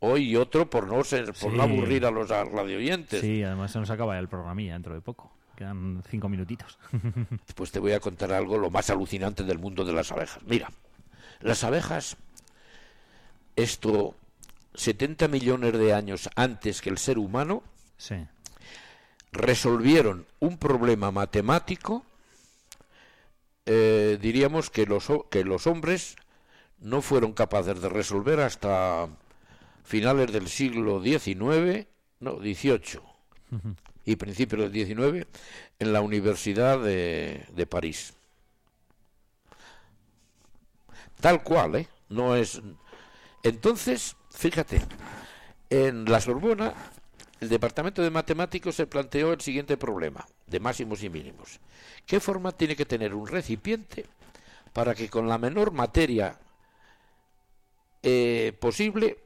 [0.00, 3.20] Hoy y otro por no ser, por no aburrir a los radioyentes.
[3.20, 5.32] Sí, además se nos acaba el programilla dentro de poco.
[5.56, 6.78] Quedan cinco minutitos.
[7.56, 10.40] Pues te voy a contar algo lo más alucinante del mundo de las abejas.
[10.46, 10.70] Mira,
[11.40, 12.16] las abejas,
[13.56, 14.14] esto
[14.74, 17.64] 70 millones de años antes que el ser humano,
[17.96, 18.14] sí.
[19.32, 22.04] resolvieron un problema matemático,
[23.70, 26.16] eh, diríamos que los, que los hombres
[26.80, 29.08] no fueron capaces de resolver hasta
[29.84, 31.86] finales del siglo XIX,
[32.20, 33.00] no, XVIII
[34.06, 35.26] y principios del XIX
[35.78, 38.14] en la Universidad de, de París.
[41.20, 41.88] Tal cual, ¿eh?
[42.08, 42.62] No es...
[43.42, 44.80] Entonces, fíjate,
[45.68, 46.72] en la Sorbona
[47.40, 51.60] el departamento de matemáticos se planteó el siguiente problema, de máximos y mínimos.
[52.04, 54.06] ¿Qué forma tiene que tener un recipiente
[54.72, 56.38] para que con la menor materia
[58.02, 59.18] eh, posible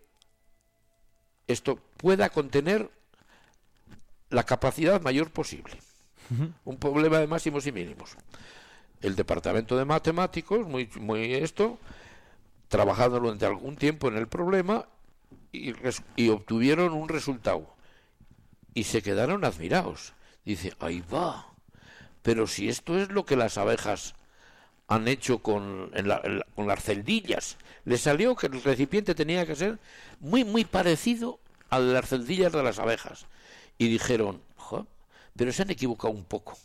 [1.47, 2.91] esto pueda contener
[4.31, 5.79] la capacidad mayor posible?
[6.65, 8.17] Un problema de máximos y mínimos.
[9.01, 11.79] El departamento de matemáticos, muy, muy esto,
[12.69, 14.87] trabajando durante algún tiempo en el problema
[15.53, 17.75] y obtuvieron un resultado.
[18.75, 20.13] Y se quedaron admirados.
[20.45, 21.47] Dice, ahí va.
[22.23, 24.15] Pero si esto es lo que las abejas
[24.89, 29.15] han hecho con, en la- en la- con las celdillas, les salió que el recipiente
[29.15, 29.79] tenía que ser
[30.21, 33.27] muy, muy parecido al de las celdillas de las abejas.
[33.79, 34.87] Y dijeron, "Jo,
[35.37, 36.57] pero se han equivocado un poco.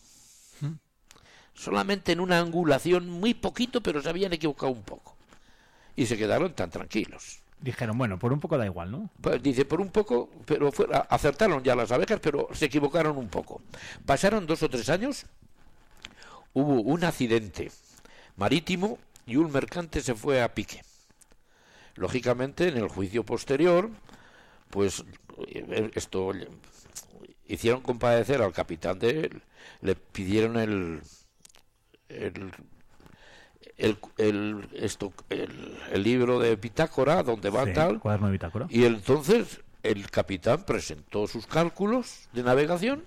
[1.54, 5.16] Solamente en una angulación muy poquito, pero se habían equivocado un poco.
[5.96, 7.40] Y se quedaron tan tranquilos.
[7.60, 9.10] Dijeron, bueno, por un poco da igual, ¿no?
[9.20, 13.30] Pues dice, por un poco, pero fue- acertaron ya las abejas, pero se equivocaron un
[13.30, 13.62] poco.
[14.06, 15.26] Pasaron dos o tres años,
[16.54, 17.72] hubo un accidente
[18.36, 20.82] marítimo y un mercante se fue a pique.
[21.96, 23.90] Lógicamente, en el juicio posterior,
[24.70, 25.04] pues
[25.48, 26.32] eh, esto
[27.48, 29.42] hicieron compadecer al capitán de él,
[29.82, 31.02] le pidieron el
[32.10, 32.52] el,
[33.78, 38.86] el, el- esto, el, el libro de Pitácora, donde va Sí, tal, cuaderno de y
[38.86, 43.04] entonces el capitán presentó sus cálculos de navegación,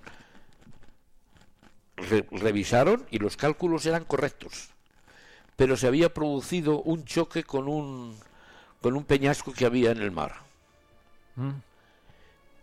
[1.97, 4.69] re- revisaron y los cálculos eran correctos.
[5.55, 8.17] Pero se había producido un choque con un,
[8.81, 10.35] con un peñasco que había en el mar.
[11.35, 11.51] Mm.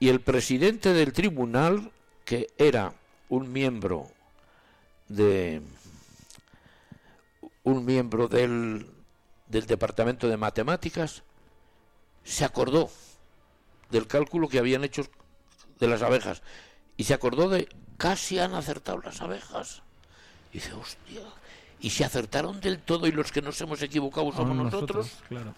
[0.01, 1.91] Y el presidente del tribunal,
[2.25, 2.93] que era
[3.29, 4.09] un miembro
[5.09, 5.61] de
[7.69, 8.87] un miembro del,
[9.47, 11.23] del departamento de matemáticas,
[12.25, 12.91] se acordó
[13.91, 15.03] del cálculo que habían hecho
[15.79, 16.43] de las abejas
[16.97, 19.83] y se acordó de casi han acertado las abejas.
[20.53, 21.23] Y dice, hostia,
[21.81, 25.19] y se acertaron del todo y los que nos hemos equivocado somos Ahora nosotros.
[25.29, 25.55] Claro.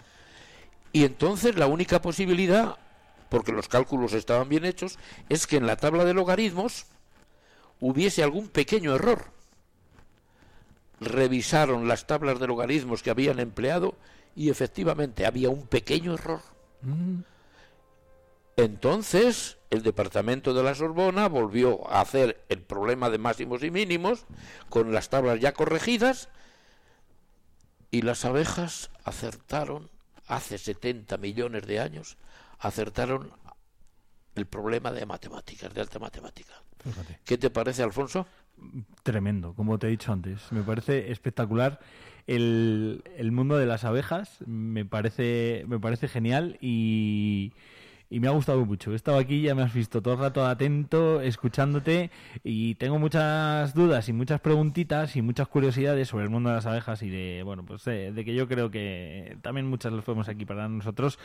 [0.93, 2.77] Y entonces la única posibilidad,
[3.29, 4.99] porque los cálculos estaban bien hechos,
[5.29, 6.85] es que en la tabla de logaritmos
[7.79, 9.25] hubiese algún pequeño error.
[11.01, 13.95] Revisaron las tablas de logaritmos que habían empleado
[14.35, 16.39] y efectivamente había un pequeño error.
[16.81, 17.21] Mm.
[18.55, 24.25] Entonces, el departamento de la Sorbona volvió a hacer el problema de máximos y mínimos
[24.69, 26.29] con las tablas ya corregidas
[27.89, 29.89] y las abejas acertaron
[30.27, 32.17] hace 70 millones de años,
[32.59, 33.31] acertaron
[34.35, 36.53] el problema de matemáticas, de alta matemática.
[36.83, 37.19] Fíjate.
[37.25, 38.25] ¿Qué te parece, Alfonso?
[39.03, 40.51] Tremendo, como te he dicho antes.
[40.51, 41.79] Me parece espectacular
[42.27, 44.37] el, el mundo de las abejas.
[44.45, 47.53] Me parece, me parece genial y,
[48.09, 48.91] y me ha gustado mucho.
[48.91, 52.11] He estado aquí, ya me has visto todo el rato atento, escuchándote
[52.43, 56.65] y tengo muchas dudas y muchas preguntitas y muchas curiosidades sobre el mundo de las
[56.65, 60.27] abejas y de, bueno, pues eh, de que yo creo que también muchas las podemos
[60.27, 61.19] aquí para nosotros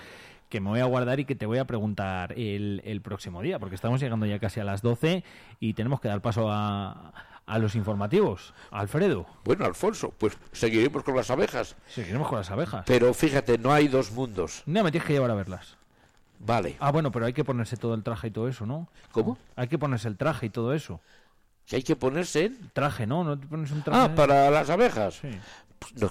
[0.49, 3.59] que me voy a guardar y que te voy a preguntar el, el próximo día,
[3.59, 5.25] porque estamos llegando ya casi a las 12
[5.61, 7.13] y tenemos que dar paso a,
[7.47, 8.55] a los informativos.
[8.71, 11.77] Alfredo, Bueno, Alfonso, pues seguiremos con las abejas.
[11.89, 12.85] seguiremos con las abejas.
[12.87, 14.63] Pero fíjate, no hay dos mundos.
[14.67, 15.77] No, me tienes que llevar a verlas.
[16.39, 16.77] Vale.
[16.81, 18.89] Ah, bueno, pero hay que ponerse todo el traje y todo eso, ¿no?
[19.11, 19.39] ¿Cómo?
[19.57, 21.01] Hay que ponerse el traje y todo eso.
[21.67, 22.53] Que hay que ponerse.
[22.75, 23.25] Traje, ¿no?
[23.25, 24.01] ¿No te pones un traje?
[24.01, 25.15] Ah, para las abejas.
[25.15, 25.31] Sí.
[25.79, 26.11] Pues no,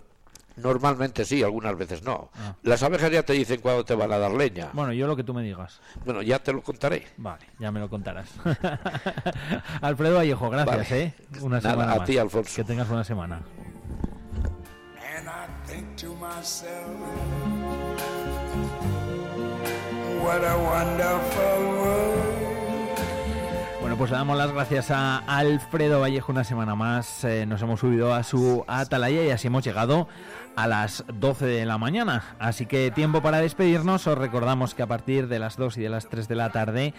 [0.58, 2.30] normalmente sí, algunas veces no.
[2.36, 2.56] Ah.
[2.64, 4.70] Las abejas ya te dicen cuándo te van a dar leña.
[4.74, 5.80] Bueno, yo lo que tú me digas.
[6.06, 7.08] Bueno, ya te lo contaré.
[7.18, 8.30] Vale, ya me lo contarás.
[9.82, 11.03] Alfredo Vallejo, gracias, Vale.
[11.03, 11.14] ¿eh?
[11.41, 12.06] Una Nada, semana a más.
[12.08, 12.56] ti, Alfonso.
[12.56, 13.41] Que tengas buena semana.
[15.18, 16.89] And I think to myself,
[20.22, 21.55] what a wonderful.
[23.95, 27.23] Bueno, pues le damos las gracias a Alfredo Vallejo una semana más.
[27.23, 30.09] Eh, nos hemos subido a su atalaya y así hemos llegado
[30.57, 32.35] a las 12 de la mañana.
[32.37, 34.05] Así que tiempo para despedirnos.
[34.05, 36.93] Os recordamos que a partir de las 2 y de las 3 de la tarde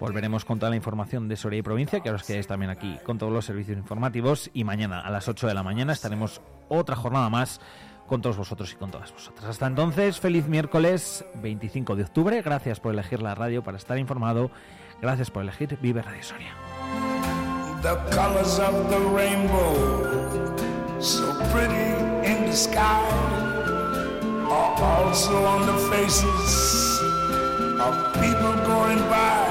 [0.00, 2.98] volveremos con toda la información de Soria y provincia, que ahora os quedáis también aquí
[3.04, 4.50] con todos los servicios informativos.
[4.52, 7.60] Y mañana a las 8 de la mañana estaremos otra jornada más
[8.08, 9.48] con todos vosotros y con todas vosotras.
[9.48, 12.42] Hasta entonces, feliz miércoles 25 de octubre.
[12.42, 14.50] Gracias por elegir la radio para estar informado.
[15.02, 16.54] Gracias por elegir Vive Radio Soria.
[17.82, 19.74] The colors of the rainbow,
[21.00, 21.90] so pretty
[22.24, 23.02] in the sky,
[24.48, 27.00] are also on the faces
[27.80, 29.42] of people going by.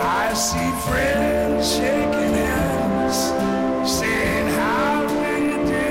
[0.00, 3.34] I see friends shaking hands,
[3.84, 5.90] saying, How do you do?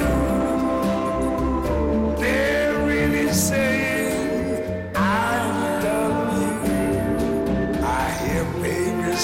[2.20, 3.79] They're really saying,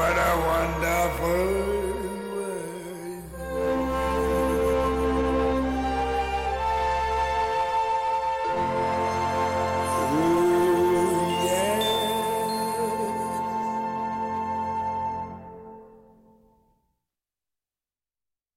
[0.00, 1.69] what a wonderful